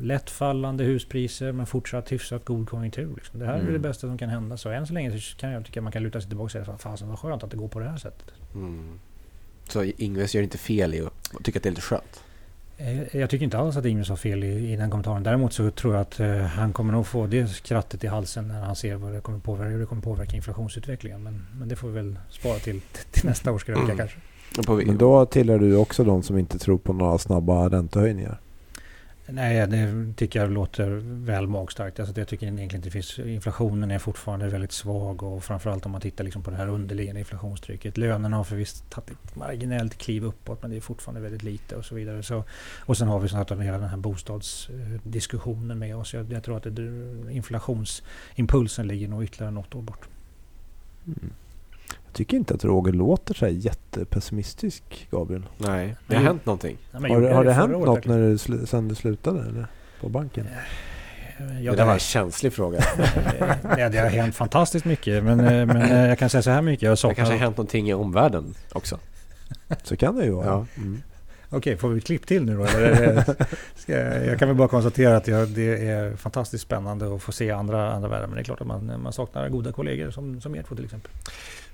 lättfallande 0.00 0.84
huspriser 0.84 1.52
men 1.52 1.66
fortsatt 1.66 2.12
hyfsat 2.12 2.44
god 2.44 2.68
konjunktur. 2.68 3.14
Liksom. 3.16 3.40
Det 3.40 3.46
här 3.46 3.54
mm. 3.54 3.68
är 3.68 3.72
det 3.72 3.78
bästa 3.78 4.06
som 4.06 4.18
kan 4.18 4.28
hända. 4.28 4.56
Så 4.56 4.70
än 4.70 4.86
så 4.86 4.92
länge 4.92 5.20
så 5.20 5.36
kan 5.36 5.50
jag 5.50 5.64
tycka 5.64 5.80
att 5.80 5.84
man 5.84 5.92
kan 5.92 6.02
luta 6.02 6.20
sig 6.20 6.28
tillbaka 6.28 6.44
och 6.44 6.50
säga 6.50 6.78
fasen 6.78 7.08
vad 7.08 7.18
skönt 7.18 7.42
att 7.42 7.50
det 7.50 7.56
går 7.56 7.68
på 7.68 7.78
det 7.78 7.88
här 7.88 7.96
sättet. 7.96 8.32
Mm. 8.54 8.98
Så 9.68 9.84
Ingves 9.84 10.34
gör 10.34 10.42
inte 10.42 10.58
fel 10.58 10.94
i 10.94 11.00
att 11.00 11.44
tycka 11.44 11.58
att 11.58 11.62
det 11.62 11.68
är 11.68 11.70
lite 11.70 11.82
skönt? 11.82 12.22
Eh, 12.78 13.16
jag 13.16 13.30
tycker 13.30 13.44
inte 13.44 13.58
alls 13.58 13.76
att 13.76 13.84
Ingves 13.84 14.08
har 14.08 14.16
fel 14.16 14.44
i, 14.44 14.72
i 14.72 14.76
den 14.76 14.90
kommentaren. 14.90 15.22
Däremot 15.22 15.52
så 15.52 15.70
tror 15.70 15.94
jag 15.94 16.00
att 16.00 16.20
eh, 16.20 16.36
han 16.36 16.72
kommer 16.72 16.92
nog 16.92 17.06
få 17.06 17.26
det 17.26 17.46
skrattet 17.46 18.04
i 18.04 18.06
halsen 18.06 18.48
när 18.48 18.60
han 18.60 18.76
ser 18.76 18.96
vad 18.96 19.12
det 19.12 19.20
kommer 19.20 19.38
påverka, 19.38 19.70
hur 19.70 19.80
det 19.80 19.86
kommer 19.86 20.02
påverka 20.02 20.36
inflationsutvecklingen. 20.36 21.22
Men, 21.22 21.46
men 21.58 21.68
det 21.68 21.76
får 21.76 21.88
vi 21.88 21.94
väl 21.94 22.18
spara 22.30 22.58
till, 22.58 22.80
till 23.10 23.26
nästa 23.26 23.52
års 23.52 23.64
krönika 23.64 23.92
mm. 23.92 23.96
kanske. 23.96 24.18
Men 24.86 24.98
då 24.98 25.26
tillhör 25.26 25.58
du 25.58 25.76
också 25.76 26.04
de 26.04 26.22
som 26.22 26.38
inte 26.38 26.58
tror 26.58 26.78
på 26.78 26.92
några 26.92 27.18
snabba 27.18 27.68
räntehöjningar. 27.68 28.40
Nej, 29.28 29.66
det 29.66 30.12
tycker 30.16 30.40
jag 30.40 30.50
låter 30.50 30.90
väl 31.02 31.46
magstarkt. 31.46 32.00
Alltså 32.00 32.20
jag 32.20 32.28
tycker 32.28 32.46
egentligen 32.46 32.74
inte 32.74 32.86
det 32.86 32.90
finns... 32.90 33.18
Inflationen 33.18 33.90
är 33.90 33.98
fortfarande 33.98 34.48
väldigt 34.48 34.72
svag 34.72 35.22
och 35.22 35.44
framförallt 35.44 35.86
om 35.86 35.92
man 35.92 36.00
tittar 36.00 36.24
liksom 36.24 36.42
på 36.42 36.50
det 36.50 36.56
här 36.56 36.68
underliggande 36.68 37.20
inflationstrycket. 37.20 37.96
Lönerna 37.96 38.36
har 38.36 38.44
förvisso 38.44 38.84
tagit 38.90 39.10
ett 39.10 39.36
marginellt 39.36 39.98
kliv 39.98 40.24
uppåt 40.24 40.62
men 40.62 40.70
det 40.70 40.76
är 40.76 40.80
fortfarande 40.80 41.20
väldigt 41.20 41.42
lite 41.42 41.76
och 41.76 41.84
så 41.84 41.94
vidare. 41.94 42.22
Så, 42.22 42.44
och 42.78 42.96
sen 42.96 43.08
har 43.08 43.20
vi 43.20 43.28
snart 43.28 43.50
hela 43.50 43.78
den 43.78 43.88
här 43.88 43.96
bostadsdiskussionen 43.96 45.78
med 45.78 45.96
oss. 45.96 46.14
Jag, 46.14 46.32
jag 46.32 46.42
tror 46.42 46.56
att 46.56 46.76
det, 46.76 47.32
inflationsimpulsen 47.32 48.88
ligger 48.88 49.08
nog 49.08 49.24
ytterligare 49.24 49.52
något 49.52 49.74
år 49.74 49.82
bort. 49.82 50.08
Mm. 51.06 51.32
Jag 52.16 52.18
tycker 52.18 52.36
inte 52.36 52.54
att 52.54 52.64
Roger 52.64 52.92
låter 52.92 53.34
så 53.34 53.44
här 53.46 53.52
jättepessimistisk, 53.52 55.08
Gabriel. 55.10 55.42
Nej, 55.58 55.96
det 56.06 56.16
har 56.16 56.22
hänt 56.22 56.46
någonting. 56.46 56.78
Ja, 56.92 56.98
Har, 56.98 57.08
det- 57.08 57.14
har 57.14 57.20
jag 57.34 57.44
det 57.46 57.52
hänt 57.52 57.72
något 57.72 57.88
året 57.88 58.06
när 58.06 58.18
du, 58.18 58.34
sl- 58.36 58.66
sen 58.66 58.88
du 58.88 58.94
slutade 58.94 59.40
eller? 59.40 59.66
På 60.00 60.08
banken? 60.08 60.44
verkligen? 61.38 61.64
Ja, 61.64 61.70
det 61.70 61.76
där 61.76 61.84
var 61.84 61.92
en 61.92 61.98
känslig 61.98 62.52
fråga. 62.52 62.78
ja, 63.78 63.88
det 63.88 63.98
har 63.98 64.08
hänt 64.08 64.34
fantastiskt 64.34 64.84
mycket. 64.84 65.24
Men, 65.24 65.40
eh, 65.40 65.66
men 65.66 65.76
eh, 65.82 66.06
jag 66.08 66.18
kan 66.18 66.30
säga 66.30 66.42
så 66.42 66.50
här 66.50 66.62
mycket. 66.62 66.82
Jag 66.82 66.92
Det 66.92 66.96
saknar... 66.96 67.14
kanske 67.14 67.34
har 67.34 67.38
hänt 67.40 67.56
någonting 67.56 67.88
i 67.90 67.94
omvärlden 67.94 68.54
också. 68.72 68.98
Så 69.82 69.96
kan 69.96 70.16
det 70.16 70.24
ju 70.24 70.30
vara. 70.30 70.46
Ja. 70.46 70.66
Mm. 70.76 71.02
Okej, 71.50 71.76
får 71.76 71.88
vi 71.88 72.00
klipp 72.00 72.26
till 72.26 72.44
nu 72.44 72.56
då? 72.56 72.64
Eller 72.64 72.80
är 72.82 73.14
det- 73.14 73.46
ska 73.76 73.92
jag, 73.92 74.26
jag 74.26 74.38
kan 74.38 74.48
väl 74.48 74.56
bara 74.56 74.68
konstatera 74.68 75.16
att 75.16 75.28
jag, 75.28 75.48
det 75.48 75.88
är 75.88 76.16
fantastiskt 76.16 76.64
spännande 76.64 77.14
att 77.14 77.22
få 77.22 77.32
se 77.32 77.50
andra, 77.50 77.92
andra 77.92 78.08
världar. 78.08 78.26
Men 78.26 78.34
det 78.36 78.42
är 78.42 78.44
klart 78.44 78.60
att 78.60 78.66
man, 78.66 79.00
man 79.02 79.12
saknar 79.12 79.48
goda 79.48 79.72
kollegor 79.72 80.10
som, 80.10 80.40
som 80.40 80.54
er 80.56 80.62
två 80.62 80.74
till 80.74 80.84
exempel. 80.84 81.10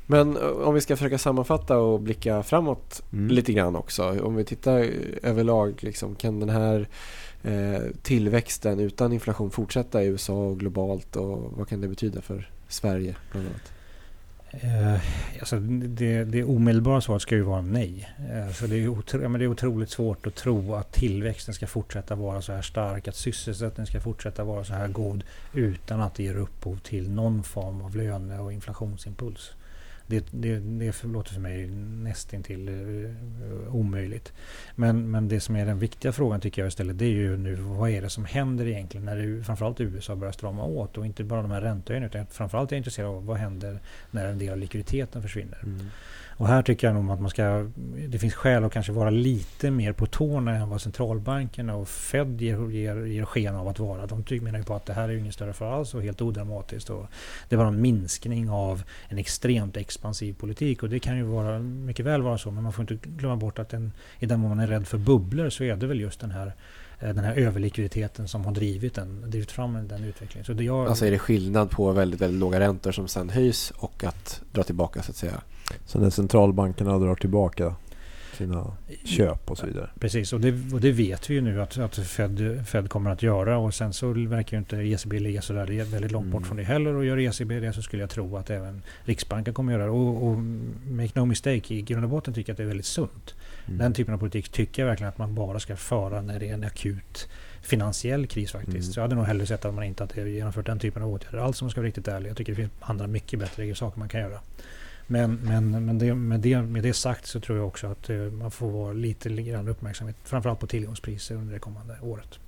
Men 0.06 0.36
eh, 0.36 0.42
om 0.42 0.74
vi 0.74 0.80
ska 0.80 0.96
försöka 0.96 1.18
sammanfatta 1.18 1.78
och 1.78 2.00
blicka 2.00 2.42
framåt 2.42 3.02
Mm. 3.12 3.28
lite 3.28 3.52
grann 3.52 3.76
också. 3.76 4.20
Om 4.22 4.36
vi 4.36 4.44
tittar 4.44 4.90
överlag, 5.22 5.74
liksom, 5.80 6.14
kan 6.14 6.40
den 6.40 6.48
här 6.48 6.88
eh, 7.42 7.82
tillväxten 8.02 8.80
utan 8.80 9.12
inflation 9.12 9.50
fortsätta 9.50 10.02
i 10.02 10.06
USA 10.06 10.34
och 10.34 10.58
globalt? 10.58 11.16
Och 11.16 11.52
vad 11.56 11.68
kan 11.68 11.80
det 11.80 11.88
betyda 11.88 12.20
för 12.20 12.50
Sverige 12.68 13.16
bland 13.32 13.46
annat? 13.46 13.72
Eh, 14.60 15.00
alltså 15.40 15.58
det, 15.60 16.24
det 16.24 16.44
omedelbara 16.44 17.00
svaret 17.00 17.22
ska 17.22 17.34
ju 17.34 17.42
vara 17.42 17.60
nej. 17.60 18.08
Eh, 18.32 18.52
så 18.52 18.66
det, 18.66 18.76
är 18.76 18.88
otro, 18.88 19.28
men 19.28 19.32
det 19.32 19.44
är 19.44 19.48
otroligt 19.48 19.90
svårt 19.90 20.26
att 20.26 20.34
tro 20.34 20.74
att 20.74 20.92
tillväxten 20.92 21.54
ska 21.54 21.66
fortsätta 21.66 22.14
vara 22.14 22.42
så 22.42 22.52
här 22.52 22.62
stark, 22.62 23.08
att 23.08 23.16
sysselsättningen 23.16 23.86
ska 23.86 24.00
fortsätta 24.00 24.44
vara 24.44 24.64
så 24.64 24.72
här 24.74 24.88
god 24.88 25.24
utan 25.52 26.00
att 26.00 26.14
det 26.14 26.22
ger 26.22 26.36
upphov 26.36 26.76
till 26.76 27.10
någon 27.10 27.42
form 27.42 27.82
av 27.82 27.96
löne 27.96 28.38
och 28.38 28.52
inflationsimpuls. 28.52 29.52
Det, 30.12 30.26
det, 30.30 30.58
det 30.58 31.04
låter 31.04 31.32
för 31.32 31.40
mig 31.40 31.66
nästintill 31.66 32.68
uh, 32.68 33.76
omöjligt. 33.76 34.32
Men, 34.74 35.10
men 35.10 35.28
det 35.28 35.40
som 35.40 35.56
är 35.56 35.66
den 35.66 35.78
viktiga 35.78 36.12
frågan 36.12 36.40
tycker 36.40 36.62
jag 36.62 36.68
istället 36.68 36.98
det 36.98 37.04
är 37.04 37.10
ju 37.10 37.36
nu 37.36 37.54
vad 37.54 37.90
är 37.90 38.02
det 38.02 38.10
som 38.10 38.24
händer 38.24 38.66
egentligen 38.66 39.04
när 39.04 39.16
det, 39.16 39.44
framförallt 39.44 39.80
USA 39.80 40.16
börjar 40.16 40.32
strama 40.32 40.64
åt 40.64 40.98
och 40.98 41.06
inte 41.06 41.24
bara 41.24 41.42
de 41.42 41.50
här 41.50 41.60
räntehöjningarna 41.60 42.22
utan 42.22 42.26
framförallt 42.26 42.72
är 42.72 42.76
jag 42.76 42.78
intresserad 42.78 43.08
av 43.08 43.26
vad 43.26 43.36
händer 43.36 43.80
när 44.10 44.26
en 44.26 44.38
del 44.38 44.52
av 44.52 44.58
likviditeten 44.58 45.22
försvinner. 45.22 45.58
Mm. 45.62 45.90
Och 46.42 46.48
här 46.48 46.62
tycker 46.62 46.86
jag 46.86 46.94
nog 46.94 47.10
att 47.10 47.20
man 47.20 47.30
ska, 47.30 47.66
det 48.08 48.18
finns 48.18 48.34
skäl 48.34 48.64
att 48.64 48.72
kanske 48.72 48.92
vara 48.92 49.10
lite 49.10 49.70
mer 49.70 49.92
på 49.92 50.06
tårna 50.06 50.56
än 50.56 50.68
vad 50.68 50.80
centralbankerna 50.80 51.74
och 51.74 51.88
Fed 51.88 52.40
ger, 52.40 52.70
ger, 52.70 52.96
ger 53.04 53.24
sken 53.24 53.54
av 53.54 53.68
att 53.68 53.78
vara. 53.78 54.06
De 54.06 54.24
menar 54.40 54.58
ju 54.58 54.64
på 54.64 54.74
att 54.74 54.86
det 54.86 54.92
här 54.92 55.08
är 55.08 55.16
ingen 55.16 55.32
större 55.32 55.52
fara 55.52 55.74
alls 55.74 55.94
och 55.94 56.02
helt 56.02 56.22
odramatiskt. 56.22 56.90
Och 56.90 57.06
det 57.48 57.56
var 57.56 57.66
en 57.66 57.80
minskning 57.80 58.50
av 58.50 58.82
en 59.08 59.18
extremt 59.18 59.76
expansiv 59.76 60.34
politik 60.34 60.82
och 60.82 60.88
det 60.88 60.98
kan 60.98 61.16
ju 61.16 61.22
vara, 61.22 61.58
mycket 61.58 62.06
väl 62.06 62.22
vara 62.22 62.38
så 62.38 62.50
men 62.50 62.62
man 62.62 62.72
får 62.72 62.82
inte 62.82 63.08
glömma 63.08 63.36
bort 63.36 63.58
att 63.58 63.68
den, 63.68 63.92
i 64.18 64.26
den 64.26 64.40
mån 64.40 64.48
man 64.48 64.60
är 64.60 64.66
rädd 64.66 64.86
för 64.88 64.98
bubblor 64.98 65.50
så 65.50 65.64
är 65.64 65.76
det 65.76 65.86
väl 65.86 66.00
just 66.00 66.20
den 66.20 66.30
här 66.30 66.52
den 67.02 67.24
här 67.24 67.34
överlikviditeten 67.34 68.28
som 68.28 68.44
har 68.44 68.52
drivit, 68.52 68.94
den, 68.94 69.30
drivit 69.30 69.50
fram 69.50 69.88
den 69.88 70.04
utvecklingen. 70.04 70.44
Så 70.44 70.52
det 70.52 70.64
jag, 70.64 70.88
Alltså 70.88 71.06
är 71.06 71.10
det 71.10 71.18
skillnad 71.18 71.70
på 71.70 71.92
väldigt, 71.92 72.20
väldigt 72.20 72.40
låga 72.40 72.60
räntor 72.60 72.92
som 72.92 73.08
sen 73.08 73.30
höjs 73.30 73.72
och 73.76 74.04
att 74.04 74.40
dra 74.52 74.62
tillbaka 74.62 75.02
så 75.02 75.10
att 75.10 75.16
säga? 75.16 75.40
Så 75.86 75.98
när 75.98 76.10
centralbankerna 76.10 76.98
drar 76.98 77.14
tillbaka 77.14 77.74
sina 78.42 78.76
köp 79.04 79.50
och 79.50 79.58
så 79.58 79.66
vidare. 79.66 79.90
Precis, 80.00 80.32
och 80.32 80.40
det, 80.40 80.74
och 80.74 80.80
det 80.80 80.92
vet 80.92 81.30
vi 81.30 81.34
ju 81.34 81.40
nu 81.40 81.62
att, 81.62 81.78
att 81.78 81.96
Fed, 81.96 82.66
Fed 82.66 82.88
kommer 82.88 83.10
att 83.10 83.22
göra. 83.22 83.58
Och 83.58 83.74
sen 83.74 83.92
så 83.92 84.12
verkar 84.12 84.56
ju 84.56 84.58
inte 84.58 84.76
ECB 84.76 85.18
ligga 85.18 85.42
så 85.42 85.52
där 85.52 85.66
det 85.66 85.78
är 85.80 85.84
väldigt 85.84 86.12
långt 86.12 86.26
bort 86.26 86.42
Mm. 86.42 86.48
från 86.48 86.56
det 86.56 86.62
heller. 86.62 86.94
Och 86.94 87.04
gör 87.04 87.18
ECB 87.18 87.60
det 87.60 87.72
så 87.72 87.82
skulle 87.82 88.02
jag 88.02 88.10
tro 88.10 88.36
att 88.36 88.50
även 88.50 88.82
Riksbanken 89.04 89.54
kommer 89.54 89.72
att 89.72 89.78
göra 89.78 89.84
det. 89.84 89.98
Och, 89.98 90.26
och 90.26 90.38
make 90.90 91.20
no 91.20 91.24
mistake, 91.24 91.74
i 91.74 91.82
grund 91.82 92.04
och 92.04 92.10
botten 92.10 92.34
tycker 92.34 92.50
jag 92.50 92.54
att 92.54 92.56
det 92.56 92.62
är 92.62 92.66
väldigt 92.68 92.86
sunt. 92.86 93.34
Mm. 93.66 93.78
Den 93.78 93.92
typen 93.92 94.14
av 94.14 94.18
politik 94.18 94.48
tycker 94.48 94.82
jag 94.82 94.88
verkligen 94.88 95.08
att 95.08 95.18
man 95.18 95.34
bara 95.34 95.60
ska 95.60 95.76
föra 95.76 96.22
när 96.22 96.40
det 96.40 96.48
är 96.48 96.54
en 96.54 96.64
akut 96.64 97.28
finansiell 97.62 98.26
kris 98.26 98.52
faktiskt. 98.52 98.74
Mm. 98.74 98.92
Så 98.92 98.98
jag 98.98 99.04
hade 99.04 99.14
nog 99.14 99.24
hellre 99.24 99.46
sett 99.46 99.64
att 99.64 99.74
man 99.74 99.84
inte 99.84 100.02
hade 100.02 100.30
genomfört 100.30 100.66
den 100.66 100.78
typen 100.78 101.02
av 101.02 101.08
åtgärder 101.12 101.38
alls 101.38 101.62
om 101.62 101.66
man 101.66 101.70
ska 101.70 101.80
vara 101.80 101.86
riktigt 101.86 102.08
ärlig. 102.08 102.30
Jag 102.30 102.36
tycker 102.36 102.52
det 102.52 102.56
finns 102.56 102.72
andra 102.80 103.06
mycket 103.06 103.38
bättre 103.38 103.74
saker 103.74 103.98
man 103.98 104.08
kan 104.08 104.20
göra. 104.20 104.38
Men, 105.06 105.34
men, 105.34 105.86
men 105.86 105.98
det, 105.98 106.14
med, 106.14 106.40
det, 106.40 106.62
med 106.62 106.82
det 106.82 106.92
sagt 106.92 107.26
så 107.26 107.40
tror 107.40 107.58
jag 107.58 107.66
också 107.66 107.86
att 107.86 108.10
eh, 108.10 108.16
man 108.16 108.50
får 108.50 108.70
vara 108.70 108.92
lite 108.92 109.28
grann 109.28 109.68
uppmärksamhet 109.68 110.16
framförallt 110.24 110.60
på 110.60 110.66
tillgångspriser 110.66 111.34
under 111.34 111.52
det 111.52 111.58
kommande 111.58 111.96
året. 112.02 112.38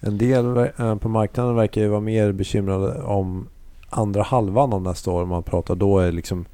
En 0.00 0.18
del 0.18 0.56
eh, 0.56 0.96
på 0.96 1.08
marknaden 1.08 1.54
verkar 1.54 1.80
ju 1.80 1.88
vara 1.88 2.00
mer 2.00 2.32
bekymrade 2.32 3.02
om 3.02 3.48
andra 3.90 4.22
halvan 4.22 4.72
av 4.72 4.82
nästa 4.82 5.10
år. 5.10 5.22
Om 5.22 5.28
man 5.28 5.42
pratar 5.42 5.74
då 5.74 5.98
är 5.98 6.12
liksom 6.12 6.46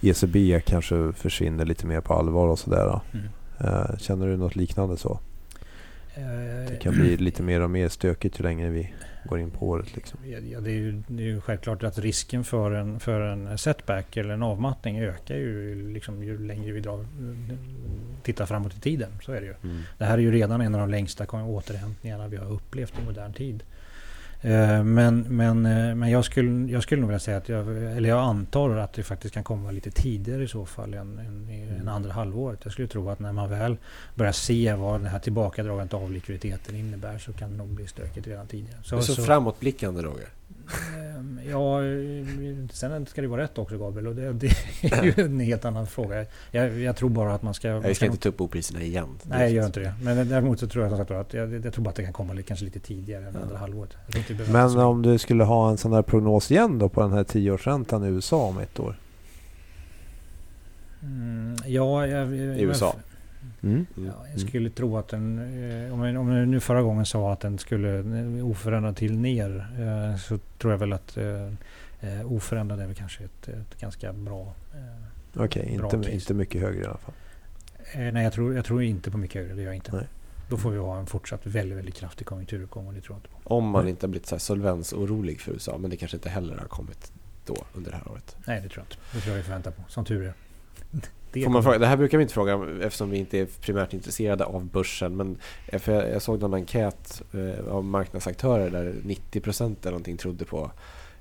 ECB 0.00 0.60
kanske 0.60 1.12
försvinner 1.12 1.64
lite 1.64 1.86
mer 1.86 2.00
på 2.00 2.14
allvar 2.14 2.46
och 2.46 2.58
sådär. 2.58 3.00
Mm. 3.12 3.26
Eh, 3.58 3.96
Känner 3.98 4.26
du 4.26 4.36
något 4.36 4.56
liknande 4.56 4.96
så? 4.96 5.18
Det 6.68 6.80
kan 6.80 6.94
bli 6.94 7.16
lite 7.16 7.42
mer 7.42 7.60
och 7.60 7.70
mer 7.70 7.88
stökigt 7.88 8.40
ju 8.40 8.42
längre 8.42 8.68
vi 8.68 8.94
går 9.26 9.40
in 9.40 9.50
på 9.50 9.68
året. 9.68 9.96
Liksom. 9.96 10.20
Ja, 10.24 10.60
det, 10.60 10.70
är 10.70 10.74
ju, 10.74 11.02
det 11.08 11.22
är 11.22 11.26
ju 11.26 11.40
självklart 11.40 11.82
att 11.82 11.98
risken 11.98 12.44
för 12.44 12.70
en, 12.70 13.00
för 13.00 13.20
en 13.20 13.58
setback 13.58 14.16
eller 14.16 14.34
en 14.34 14.42
avmattning 14.42 15.00
ökar 15.00 15.36
ju 15.36 15.92
liksom, 15.92 16.24
ju 16.24 16.46
längre 16.46 16.72
vi 16.72 16.80
drar, 16.80 17.06
tittar 18.22 18.46
framåt 18.46 18.76
i 18.76 18.80
tiden. 18.80 19.10
Så 19.22 19.32
är 19.32 19.40
det 19.40 19.46
ju. 19.46 19.54
Det 19.98 20.04
här 20.04 20.14
är 20.14 20.22
ju 20.22 20.32
redan 20.32 20.60
en 20.60 20.74
av 20.74 20.80
de 20.80 20.90
längsta 20.90 21.24
återhämtningarna 21.44 22.28
vi 22.28 22.36
har 22.36 22.52
upplevt 22.52 22.98
i 22.98 23.04
modern 23.04 23.32
tid. 23.32 23.62
Eh, 24.46 24.84
Men, 24.84 25.20
men, 25.28 25.66
eh, 25.66 25.94
men 25.94 26.10
jag, 26.10 26.24
skulle, 26.24 26.72
jag 26.72 26.82
skulle 26.82 27.00
nog 27.00 27.08
vilja 27.08 27.20
säga 27.20 27.36
att 27.36 27.48
jag, 27.48 27.68
eller 27.96 28.08
jag 28.08 28.18
antar 28.18 28.76
att 28.76 28.92
det 28.92 29.02
faktiskt 29.02 29.34
kan 29.34 29.44
komma 29.44 29.70
lite 29.70 29.90
tidigare 29.90 30.42
i 30.42 30.48
så 30.48 30.66
fall 30.66 30.94
än, 30.94 31.18
än, 31.18 31.48
än 31.80 31.88
andra 31.88 32.12
halvåret. 32.12 32.60
Jag 32.62 32.72
skulle 32.72 32.88
tro 32.88 33.10
att 33.10 33.18
när 33.18 33.32
man 33.32 33.50
väl 33.50 33.76
börjar 34.14 34.32
se 34.32 34.74
vad 34.74 35.00
det 35.00 35.08
här 35.08 35.18
tillbakadragandet 35.18 35.94
av 35.94 36.12
likviditeten 36.12 36.76
innebär 36.76 37.18
så 37.18 37.32
kan 37.32 37.50
det 37.50 37.56
nog 37.56 37.68
bli 37.68 37.86
stökigt 37.86 38.26
redan 38.26 38.46
tidigare. 38.46 38.78
Så, 38.82 39.02
så, 39.02 39.22
framåtblickande 39.22 40.02
Roger? 40.02 40.28
Ehm, 40.96 41.40
Ja, 41.50 41.84
eh, 41.84 42.26
sen 42.72 43.06
ska 43.06 43.20
det 43.22 43.28
vara 43.28 43.42
rätt 43.42 43.58
också 43.58 43.78
Gabriel 43.78 44.06
och 44.06 44.14
det, 44.14 44.32
det 44.32 44.46
är 44.82 45.02
ju 45.04 45.12
en 45.24 45.40
helt 45.40 45.64
annan 45.64 45.86
fråga. 45.86 46.24
Jag, 46.50 46.78
jag 46.78 46.96
tror 46.96 47.08
bara 47.08 47.34
att 47.34 47.42
man 47.42 47.54
ska... 47.54 47.78
Vi 47.78 47.94
ska 47.94 48.06
inte 48.06 48.18
ta 48.18 48.28
upp 48.28 48.36
bopriserna 48.36 48.82
igen. 48.82 49.08
Nej, 49.22 49.40
jag 49.40 49.50
gör 49.50 49.66
inte 49.66 49.80
det. 49.80 49.94
Men 50.02 50.28
däremot 50.28 50.60
så 50.60 50.66
tror 50.66 50.84
jag 50.84 50.96
sagt 50.96 51.10
att 51.10 51.34
jag, 51.34 51.64
jag 51.64 51.74
tror 51.74 51.84
bara 51.84 51.90
att 51.90 51.96
det 51.96 52.04
kan 52.04 52.12
komma 52.12 52.32
lite, 52.32 52.48
kanske 52.48 52.64
lite 52.64 52.80
tidigare 52.80 53.26
än 53.26 53.34
Ja. 53.34 53.40
andra 53.40 53.58
halvåret. 53.58 53.90
Jag 54.06 54.48
Men 54.52 54.78
om 54.78 55.02
du 55.02 55.18
skulle 55.18 55.44
ha 55.44 55.70
en 55.70 55.76
sån 55.76 55.90
där 55.90 56.02
prognos 56.02 56.50
igen 56.50 56.78
då 56.78 56.88
på 56.88 57.00
den 57.00 57.12
här 57.12 57.24
tioårsräntan 57.24 58.04
i 58.04 58.08
USA 58.08 58.44
om 58.46 58.58
ett 58.58 58.80
år? 58.80 58.96
Mm, 61.02 61.56
ja, 61.66 62.06
jag, 62.06 62.36
jag, 62.36 62.58
I 62.58 62.62
USA? 62.62 62.94
Mm. 63.62 63.86
Mm. 63.96 64.08
Ja, 64.08 64.26
jag 64.30 64.40
skulle 64.40 64.70
tro 64.70 64.96
att 64.98 65.08
den, 65.08 65.38
eh, 65.38 65.94
om 65.94 66.02
jag, 66.02 66.20
om 66.20 66.28
jag 66.28 66.48
nu 66.48 66.60
förra 66.60 66.82
gången 66.82 67.06
sa 67.06 67.32
att 67.32 67.40
den 67.40 67.58
skulle 67.58 67.98
eh, 67.98 68.46
oförändrad 68.46 68.96
till 68.96 69.18
ner 69.18 69.66
eh, 69.78 70.16
så 70.18 70.38
tror 70.58 70.72
jag 70.72 70.78
väl 70.78 70.92
att 70.92 71.18
oförändrad 72.24 72.80
är 72.80 72.86
väl 72.86 72.94
kanske 72.94 73.24
ett, 73.24 73.48
ett 73.48 73.80
ganska 73.80 74.12
bra... 74.12 74.54
eh, 74.74 75.42
Okej, 75.42 75.76
Bra 75.78 75.90
inte, 75.94 76.12
inte 76.14 76.34
mycket 76.34 76.60
högre 76.60 76.82
i 76.82 76.86
alla 76.86 76.96
fall. 76.98 77.14
Eh, 77.92 78.12
nej, 78.12 78.24
jag 78.24 78.32
tror, 78.32 78.54
jag 78.54 78.64
tror 78.64 78.82
inte 78.82 79.10
på 79.10 79.18
mycket 79.18 79.42
högre. 79.42 79.54
Det 79.54 79.60
gör 79.62 79.68
jag 79.68 79.74
inte. 79.74 79.96
Nej. 79.96 80.06
Då 80.50 80.56
får 80.56 80.70
vi 80.70 80.78
ha 80.78 80.98
en 80.98 81.06
fortsatt 81.06 81.46
väldigt, 81.46 81.78
väldigt 81.78 81.94
kraftig 81.94 82.26
konjunkturuppgång 82.26 82.86
och 82.86 82.94
det 82.94 83.00
tror 83.00 83.14
jag 83.14 83.18
inte 83.18 83.28
på. 83.44 83.56
Om 83.56 83.68
man 83.68 83.82
Nej. 83.84 83.90
inte 83.90 84.06
har 84.06 84.08
blivit 84.10 84.26
så 84.26 84.34
här 84.34 84.40
solvensorolig 84.40 85.40
för 85.40 85.52
USA. 85.52 85.78
Men 85.78 85.90
det 85.90 85.96
kanske 85.96 86.16
inte 86.16 86.28
heller 86.28 86.56
har 86.56 86.66
kommit 86.66 87.12
då 87.46 87.56
under 87.74 87.90
det 87.90 87.96
här 87.96 88.08
året. 88.12 88.36
Nej, 88.46 88.60
det 88.60 88.68
tror 88.68 88.78
jag 88.78 88.84
inte. 88.84 88.96
Det 89.12 89.20
tror 89.20 89.32
jag 89.32 89.36
vi 89.36 89.42
får 89.42 89.52
vänta 89.52 89.70
på. 89.70 89.82
Som 89.88 90.04
tur 90.04 90.22
är. 90.26 90.34
Det 91.40 91.44
Får 91.44 91.50
man 91.50 91.62
fråga, 91.62 91.78
det 91.78 91.86
här 91.86 91.96
brukar 91.96 92.18
vi 92.18 92.22
inte 92.22 92.34
fråga 92.34 92.60
eftersom 92.82 93.10
vi 93.10 93.18
inte 93.18 93.38
är 93.38 93.46
primärt 93.60 93.92
intresserade 93.92 94.44
av 94.44 94.64
börsen. 94.64 95.16
Men 95.16 95.38
jag, 95.72 95.80
jag 95.86 96.22
såg 96.22 96.40
någon 96.40 96.54
enkät 96.54 97.22
eh, 97.32 97.72
av 97.74 97.84
marknadsaktörer 97.84 98.70
där 98.70 98.94
90% 99.04 99.76
eller 99.82 99.90
någonting 99.90 100.16
trodde 100.16 100.44
på 100.44 100.70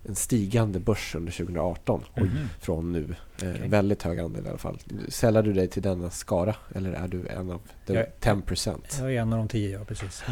en 0.07 0.15
stigande 0.15 0.79
börs 0.79 1.15
under 1.15 1.31
2018 1.31 2.03
Mhm. 2.15 2.29
från 2.61 2.91
nu. 2.91 3.15
Eh, 3.43 3.49
Okej. 3.55 3.69
Väldigt 3.69 4.03
hög 4.03 4.19
andel 4.19 4.45
i 4.45 4.49
alla 4.49 4.57
fall. 4.57 4.77
Sällar 5.09 5.43
du 5.43 5.53
dig 5.53 5.67
till 5.67 5.81
denna 5.81 6.09
skara 6.09 6.55
eller 6.75 6.93
är 6.93 7.07
du 7.07 7.27
en 7.27 7.51
av 7.51 7.61
the 7.87 7.93
Jag- 7.93 8.05
10%? 8.19 8.97
Jag 8.99 9.13
är 9.15 9.21
en 9.21 9.33
av 9.33 9.39
de 9.39 9.47
tio, 9.47 9.77
ja 9.79 9.85
precis. 9.85 10.23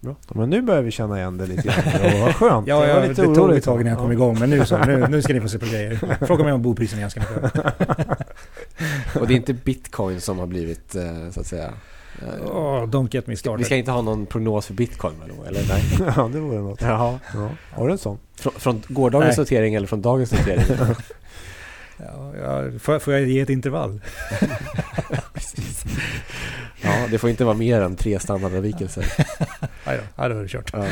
Ja, 0.00 0.14
Men 0.34 0.50
nu 0.50 0.62
börjar 0.62 0.82
vi 0.82 0.90
känna 0.90 1.18
igen 1.18 1.38
det 1.38 1.46
lite 1.46 1.62
grann. 1.62 2.20
Vad 2.20 2.34
skönt. 2.34 2.66
Ja, 2.68 2.86
Jag 2.86 3.08
lite 3.08 3.22
det 3.26 3.34
tog 3.34 3.52
ett 3.52 3.64
tag 3.64 3.80
innan 3.80 3.90
jag 3.92 3.98
kom 4.00 4.12
igång. 4.12 4.38
Men 4.38 4.50
nu 4.50 4.64
så, 4.64 4.78
nu, 4.78 5.06
nu 5.08 5.22
ska 5.22 5.32
ni 5.32 5.40
få 5.40 5.48
se 5.48 5.58
på 5.58 5.66
grejer. 5.66 6.16
Fråga 6.26 6.44
mig 6.44 6.52
om 6.52 6.62
bopriserna 6.62 6.98
igen 7.00 7.10
ska 7.10 7.20
ni. 7.20 7.26
Och 9.20 9.26
det 9.26 9.34
är 9.34 9.36
inte 9.36 9.54
bitcoin 9.54 10.20
som 10.20 10.38
har 10.38 10.46
blivit, 10.46 10.94
eh, 10.94 11.30
så 11.30 11.40
att 11.40 11.46
säga... 11.46 11.72
Oh, 12.44 12.82
don't 12.82 13.14
get 13.14 13.26
me 13.26 13.36
started. 13.36 13.58
Vi 13.58 13.64
ska 13.64 13.76
inte 13.76 13.90
ha 13.90 14.02
någon 14.02 14.26
prognos 14.26 14.66
för 14.66 14.74
bitcoin 14.74 15.14
då, 15.36 15.44
eller? 15.44 15.60
Nej. 15.68 15.82
ja, 16.16 16.30
det 16.32 16.40
vore 16.40 16.58
något. 16.58 16.80
Jaha. 16.80 17.20
Ja. 17.34 17.50
Har 17.70 17.86
du 17.86 17.92
en 17.92 17.98
sån? 17.98 18.18
Från, 18.36 18.52
från 18.52 18.82
gårdagens 18.88 19.36
Nej. 19.36 19.42
notering 19.42 19.74
eller 19.74 19.86
från 19.86 20.02
dagens 20.02 20.32
notering? 20.32 20.64
Ja, 21.98 22.32
ja, 22.36 22.78
får, 22.78 22.98
får 22.98 23.12
jag 23.12 23.22
ge 23.22 23.40
ett 23.40 23.50
intervall? 23.50 24.00
ja, 26.82 27.06
det 27.10 27.18
får 27.18 27.30
inte 27.30 27.44
vara 27.44 27.54
mer 27.54 27.80
än 27.80 27.96
tre 27.96 28.18
standardavvikelser. 28.20 29.12
Nej 29.86 29.98
då, 30.16 30.28
då 30.28 30.38
är 30.38 30.42
det 30.42 30.48
kört. 30.48 30.70
Ja. 30.72 30.84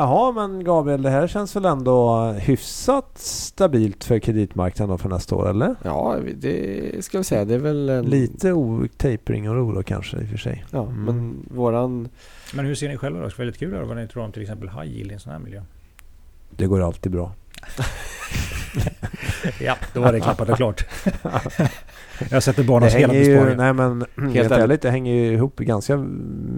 Jaha, 0.00 0.32
men 0.32 0.64
Gabriel, 0.64 1.02
det 1.02 1.10
här 1.10 1.26
känns 1.26 1.56
väl 1.56 1.64
ändå 1.64 2.22
hyfsat 2.32 3.10
stabilt 3.18 4.04
för 4.04 4.18
kreditmarknaden 4.18 4.98
för 4.98 5.08
nästa 5.08 5.36
år, 5.36 5.50
eller? 5.50 5.74
ja, 5.82 6.16
det 6.36 7.04
ska 7.04 7.18
vi 7.18 7.24
säga. 7.24 7.44
Det 7.44 7.54
är 7.54 7.58
väl 7.58 7.88
en... 7.88 8.04
Lite 8.06 8.54
tapering 8.96 9.50
och 9.50 9.56
oro 9.56 9.82
kanske 9.82 10.16
i 10.16 10.24
och 10.24 10.28
för 10.28 10.36
sig. 10.36 10.64
Ja, 10.70 10.82
Mm. 10.86 11.04
men 11.04 11.46
våran... 11.50 12.08
Men 12.54 12.64
hur 12.66 12.74
ser 12.74 12.88
ni 12.88 12.96
själva 12.96 13.20
då? 13.20 13.28
Väldigt 13.38 13.58
kul 13.58 13.84
vad 13.86 13.96
ni 13.96 14.08
tror 14.08 14.22
om 14.24 14.32
till 14.32 14.42
exempel 14.42 14.68
high 14.68 14.84
yield 14.92 15.10
i 15.10 15.14
en 15.14 15.20
sån 15.20 15.32
här 15.32 15.38
miljö. 15.38 15.62
Det 16.50 16.66
går 16.66 16.80
alltid 16.82 17.12
bra. 17.12 17.32
Ja, 19.60 19.76
då 19.94 20.00
var 20.00 20.12
det 20.12 20.20
klappat 20.20 20.48
och 20.48 20.56
klart. 20.56 20.84
jag 22.30 22.42
sätter 22.42 22.64
barnens 22.64 22.94
hela 22.94 23.12
hänger 23.12 23.24
ju, 23.28 23.34
besparing. 23.34 23.56
nej 23.56 23.72
men 23.72 24.04
helt, 24.16 24.50
ärligt. 24.50 24.52
ärligt, 24.64 24.82
det 24.82 24.90
hänger 24.90 25.14
ju 25.14 25.32
ihop 25.32 25.56
ganska 25.58 25.96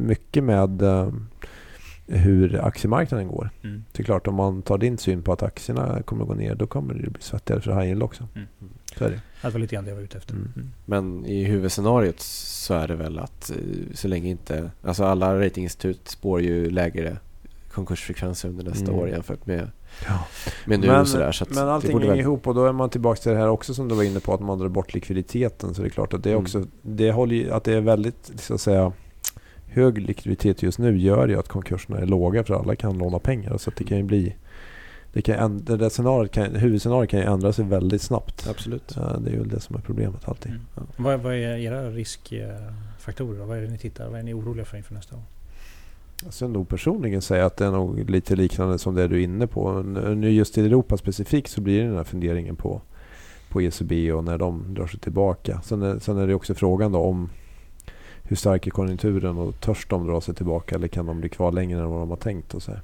mycket 0.06 0.44
med 0.44 0.82
eh, 0.82 1.08
hur 2.18 2.64
aktiemarknaden 2.64 3.28
går. 3.28 3.50
Mm. 3.62 3.84
Det 3.92 4.02
är 4.02 4.04
klart, 4.04 4.26
om 4.26 4.34
man 4.34 4.62
tar 4.62 4.78
din 4.78 4.98
syn 4.98 5.22
på 5.22 5.32
att 5.32 5.42
aktierna 5.42 6.02
kommer 6.02 6.22
att 6.22 6.28
gå 6.28 6.34
ner, 6.34 6.54
då 6.54 6.66
kommer 6.66 6.94
det 6.94 7.10
bli 7.10 7.22
svettigare 7.22 7.60
för 7.60 7.72
high 7.74 7.86
yield 7.86 8.02
också. 8.02 8.28
Mm. 8.34 8.48
Så 8.98 9.04
är 9.04 9.10
det. 9.10 9.20
Det 9.42 9.50
var 9.50 9.60
lite 9.60 9.74
grann 9.74 9.84
det 9.84 9.90
jag 9.90 9.96
var 9.96 10.02
ute 10.04 10.18
efter. 10.18 10.34
Mm. 10.34 10.52
Mm. 10.56 10.70
Men 10.84 11.26
i 11.26 11.44
huvudscenariot 11.44 12.20
så 12.20 12.74
är 12.74 12.88
det 12.88 12.94
väl 12.94 13.18
att 13.18 13.50
eh, 13.50 13.56
så 13.94 14.08
länge 14.08 14.30
inte... 14.30 14.70
Alltså 14.82 15.04
alla 15.04 15.40
ratinginstitut 15.40 16.08
spår 16.08 16.40
ju 16.40 16.70
lägre 16.70 17.16
konkursfrekvenser 17.72 18.48
under 18.48 18.64
nästa 18.64 18.84
Mm. 18.90 18.98
år 19.00 19.08
jämfört 19.08 19.46
med, 19.46 19.70
Ja. 20.06 20.26
med 20.66 20.80
nu 20.80 20.86
Men, 20.86 21.00
och 21.00 21.08
sådär. 21.08 21.32
Så 21.32 21.44
att 21.44 21.50
men 21.54 21.68
allting 21.68 21.92
hänger 21.98 22.06
väl- 22.08 22.18
ihop 22.20 22.46
och 22.46 22.54
då 22.54 22.66
är 22.66 22.72
man 22.72 22.90
tillbaka 22.90 23.20
till 23.20 23.32
det 23.32 23.38
här 23.38 23.48
också 23.48 23.74
som 23.74 23.88
du 23.88 23.94
var 23.94 24.02
inne 24.02 24.20
på 24.20 24.34
att 24.34 24.40
man 24.40 24.58
drar 24.58 24.68
bort 24.68 24.94
likviditeten. 24.94 25.74
Så 25.74 25.82
det 25.82 25.88
är 25.88 25.90
klart 25.90 26.14
att 26.14 26.22
det 26.22 26.30
är 26.30 26.34
Mm. 26.34 26.42
också, 26.44 26.64
det 26.82 27.12
håller 27.12 27.34
ju, 27.36 27.50
att 27.50 27.64
det 27.64 27.72
är 27.74 27.80
väldigt 27.80 28.32
så 28.36 28.54
att 28.54 28.60
säga 28.60 28.92
hög 29.72 29.98
likviditet 29.98 30.62
just 30.62 30.78
nu 30.78 30.98
gör 30.98 31.28
ju 31.28 31.38
att 31.38 31.48
konkurserna 31.48 31.98
är 31.98 32.06
låga 32.06 32.44
för 32.44 32.54
alla 32.54 32.76
kan 32.76 32.98
låna 32.98 33.18
pengar. 33.18 33.58
Så 33.58 33.70
det 33.76 33.84
kan 33.84 33.96
ju 33.96 34.02
bli, 34.02 34.36
det, 35.12 35.22
kan, 35.22 35.64
det 35.64 35.76
där 35.76 35.88
scenariot 35.88 36.32
kan, 36.32 36.54
huvudscenariot 36.54 37.10
kan 37.10 37.20
ju 37.20 37.26
ändra 37.26 37.52
sig 37.52 37.64
väldigt 37.64 38.02
snabbt. 38.02 38.46
Absolut. 38.50 38.92
Ja, 38.96 39.16
det 39.24 39.30
är 39.30 39.38
väl 39.38 39.48
det 39.48 39.60
som 39.60 39.76
är 39.76 39.80
problemet 39.80 40.28
alltid. 40.28 40.52
Mm. 40.52 40.62
Vad, 40.96 41.20
vad 41.20 41.34
är 41.34 41.56
era 41.56 41.90
riskfaktorer? 41.90 43.44
Vad 43.44 43.58
är 43.58 43.62
det 43.62 43.68
ni 43.68 43.78
tittar? 43.78 44.08
Vad 44.08 44.18
är 44.18 44.22
ni 44.22 44.34
oroliga 44.34 44.64
för 44.64 44.76
inför 44.76 44.94
nästa 44.94 45.16
år? 45.16 45.22
Jag 46.24 46.34
skulle 46.34 46.50
nog 46.50 46.68
personligen 46.68 47.22
säga 47.22 47.46
att 47.46 47.56
det 47.56 47.64
är 47.64 47.70
nog 47.70 48.10
lite 48.10 48.36
liknande 48.36 48.78
som 48.78 48.94
det 48.94 49.08
du 49.08 49.16
är 49.16 49.24
inne 49.24 49.46
på. 49.46 49.82
Nu 49.82 50.30
just 50.30 50.58
i 50.58 50.66
Europa 50.66 50.96
specifikt 50.96 51.50
så 51.50 51.60
blir 51.60 51.80
det 51.80 51.86
den 51.86 51.96
här 51.96 52.04
funderingen 52.04 52.56
på, 52.56 52.80
på 53.48 53.62
ECB 53.62 54.12
och 54.12 54.24
när 54.24 54.38
de 54.38 54.74
drar 54.74 54.86
sig 54.86 55.00
tillbaka. 55.00 55.60
Sen 55.64 55.82
är, 55.82 55.98
sen 55.98 56.18
är 56.18 56.26
det 56.26 56.34
också 56.34 56.54
frågan 56.54 56.92
då 56.92 56.98
om 56.98 57.30
hur 58.32 58.36
stark 58.36 58.66
är 58.66 58.70
konjunkturen 58.70 59.38
och 59.38 59.60
törs 59.60 59.86
de 59.88 60.06
dra 60.06 60.20
sig 60.20 60.34
tillbaka 60.34 60.74
eller 60.74 60.88
kan 60.88 61.06
de 61.06 61.20
bli 61.20 61.28
kvar 61.28 61.52
längre 61.52 61.80
än 61.80 61.90
vad 61.90 62.00
de 62.00 62.10
har 62.10 62.16
tänkt 62.16 62.54
och 62.54 62.62
så 62.62 62.70
här. 62.70 62.80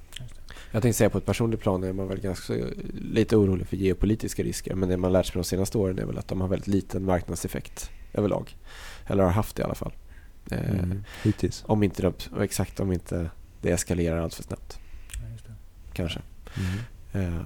Jag 0.71 0.83
tänkte 0.83 0.99
säga 0.99 1.11
på 1.11 1.19
ett 1.19 1.27
personligt 1.27 1.61
plan 1.61 1.85
är 1.85 1.93
man 1.93 2.09
väl 2.09 2.21
ganska 2.21 2.55
lite 3.13 3.37
orolig 3.37 3.67
för 3.67 3.77
geopolitiska 3.77 4.43
risker. 4.43 4.75
Men 4.75 4.89
det 4.89 4.97
man 4.97 5.13
lärt 5.13 5.27
sig 5.27 5.35
de 5.35 5.45
senaste 5.45 5.79
åren 5.79 5.99
är 5.99 6.05
väl 6.05 6.19
att 6.19 6.29
de 6.29 6.41
har 6.41 6.49
väldigt 6.49 6.67
liten 6.69 7.05
marknadseffekt 7.05 7.91
överlag. 8.15 8.57
Eller 9.07 9.25
har 9.25 9.31
haft 9.31 9.57
det 9.57 9.61
i 9.61 9.65
alla 9.65 9.75
fall. 9.75 9.93
Eh, 10.51 10.71
Mm. 10.71 11.05
Hittills. 11.25 11.65
Om 11.67 11.83
inte 11.83 12.03
de, 12.03 12.13
exakt 12.43 12.81
om 12.81 12.93
inte 12.93 13.31
det 13.63 13.71
eskalerar 13.71 14.19
allt 14.23 14.35
för 14.35 14.43
snabbt. 14.43 14.79
Ja, 15.13 15.29
just 15.33 15.45
det. 15.47 15.53
Kanske. 15.93 16.21
Mm. 17.13 17.35
Eh, 17.35 17.41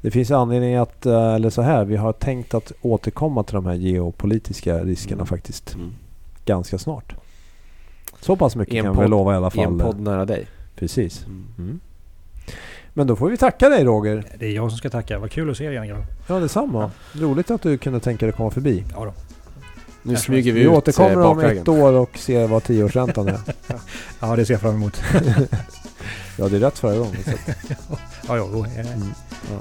Det 0.00 0.10
finns 0.10 0.30
anledning 0.30 0.74
att, 0.74 1.06
eh, 1.06 1.34
eller 1.34 1.50
så 1.50 1.62
här, 1.62 1.84
vi 1.84 1.96
har 1.96 2.12
tänkt 2.12 2.54
att 2.54 2.72
återkomma 2.80 3.42
till 3.42 3.54
de 3.54 3.66
här 3.66 3.74
geopolitiska 3.74 4.84
riskerna 4.84 5.14
Mm. 5.20 5.26
faktiskt 5.26 5.74
mm. 5.74 5.92
Ganska 6.44 6.78
snart. 6.78 7.14
Så 8.20 8.36
pass 8.36 8.56
mycket 8.56 8.74
en 8.74 8.84
kan 8.84 9.02
vi 9.02 9.08
lova 9.08 9.32
i 9.32 9.36
alla 9.36 9.50
I 9.54 9.60
en 9.60 9.78
fall. 9.78 9.80
podd 9.80 10.00
nära 10.00 10.24
dig. 10.24 10.46
Precis. 10.76 11.24
Mm. 11.26 11.46
Mm. 11.58 11.80
Men 12.92 13.06
då 13.06 13.16
får 13.16 13.28
vi 13.30 13.36
tacka 13.36 13.68
dig 13.68 13.84
Roger. 13.84 14.24
Det 14.38 14.46
är 14.46 14.50
jag 14.50 14.70
som 14.70 14.78
ska 14.78 14.90
tacka. 14.90 15.18
Vad 15.18 15.30
kul 15.30 15.50
att 15.50 15.56
se 15.56 15.64
er 15.64 15.70
igen 15.70 15.88
grabbar. 15.88 16.06
Ja, 16.26 16.34
detsamma. 16.40 16.90
Roligt 17.12 17.50
att 17.50 17.62
du 17.62 17.78
kunde 17.78 18.00
tänka 18.00 18.26
dig 18.26 18.30
att 18.30 18.36
komma 18.36 18.50
förbi. 18.50 18.84
Ja 18.94 19.04
då. 19.04 19.12
Nu 20.02 20.12
Jag 20.12 20.22
smyger 20.22 20.52
vi, 20.52 20.60
Vi 20.60 20.66
ut 20.66 20.72
återkommer 20.72 21.10
eh, 21.10 21.16
om 21.30 21.36
bakvägen. 21.36 21.62
ett 21.62 21.68
år 21.68 21.92
och 21.92 22.18
ser 22.18 22.46
vad 22.46 22.64
tioårsräntan 22.64 23.28
är. 23.28 23.38
Ja, 24.20 24.36
det 24.36 24.46
ser 24.46 24.54
jag 24.54 24.60
fram 24.60 24.74
emot. 24.74 25.02
Ja, 26.38 26.48
det 26.48 26.56
är 26.56 26.60
rätt 26.60 26.78
förra 26.78 26.96
gången. 26.98 27.16
Så 27.24 27.30
Ja, 28.28 28.36
ja, 28.36 28.48
då 28.52 28.64
är 28.64 28.80
mm. 28.80 29.08
Ja. 29.50 29.60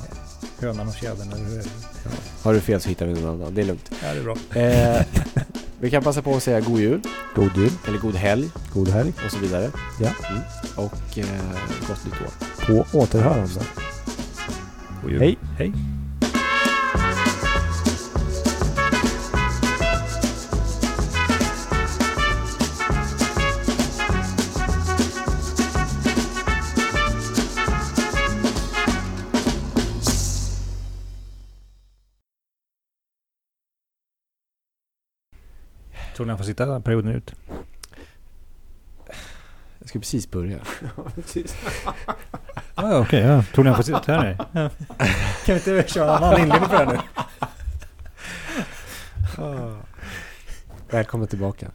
hönan 0.62 0.88
och 0.88 0.94
fjädern. 0.94 1.32
Eller 1.34 1.46
hur 1.46 1.54
är 1.60 1.64
det? 1.64 1.70
Har 2.44 2.54
du 2.54 2.60
fel 2.60 2.82
så 2.82 2.90
hittar 2.90 3.06
vi 3.06 3.14
någon 3.22 3.42
annan. 3.42 3.54
Det 3.56 3.62
är 3.62 3.66
lugnt. 3.66 3.92
Ja, 4.04 4.14
det 4.14 4.20
är 4.20 4.24
bra. 4.24 4.36
Vi 5.84 5.90
kan 5.90 6.04
passa 6.04 6.22
på 6.22 6.36
att 6.36 6.44
säga 6.44 6.60
god 6.60 6.80
jul. 6.80 7.02
God 7.36 7.58
jul, 7.58 7.72
Eller 7.88 7.98
god 7.98 8.16
helg. 8.16 8.50
god 8.74 8.88
helg. 8.88 9.14
Och 9.26 9.32
så 9.32 9.38
vidare. 9.40 9.72
Ja. 10.00 10.10
Mm. 10.30 10.42
Och 10.76 11.18
eh, 11.18 11.26
gott 11.88 12.06
nytt 12.06 12.14
år. 12.14 12.30
På 12.66 12.98
återhörande. 13.00 13.62
God. 15.04 15.20
Hej. 15.20 15.38
Hej. 15.58 15.74
Tror 36.24 36.28
ni 36.28 36.32
han 36.32 36.38
får 36.38 36.46
sitta 36.46 36.82
perioden 36.82 37.12
ut? 37.12 37.36
Jag 39.80 39.90
ska 39.90 40.00
precis 40.00 40.32
börja. 40.32 40.60
Ah, 42.76 42.92
ja, 42.92 43.00
okej. 43.00 43.20
ja. 43.20 43.44
Tror 43.54 43.64
ni 43.64 43.70
han 43.70 43.78
får 43.78 43.84
sitta 43.84 44.14
här 44.14 44.24
nu? 44.24 44.38
Ja. 44.62 44.70
Kan 45.46 45.56
vi 45.56 45.72
inte 45.72 45.94
köra 45.94 46.18
en 46.18 46.24
annan 46.24 46.40
inledning 46.42 46.70
på 46.70 46.76
det 46.76 46.78
här 46.78 47.02
nu? 49.38 49.76
Välkommen 50.90 51.28
tillbaka. 51.28 51.72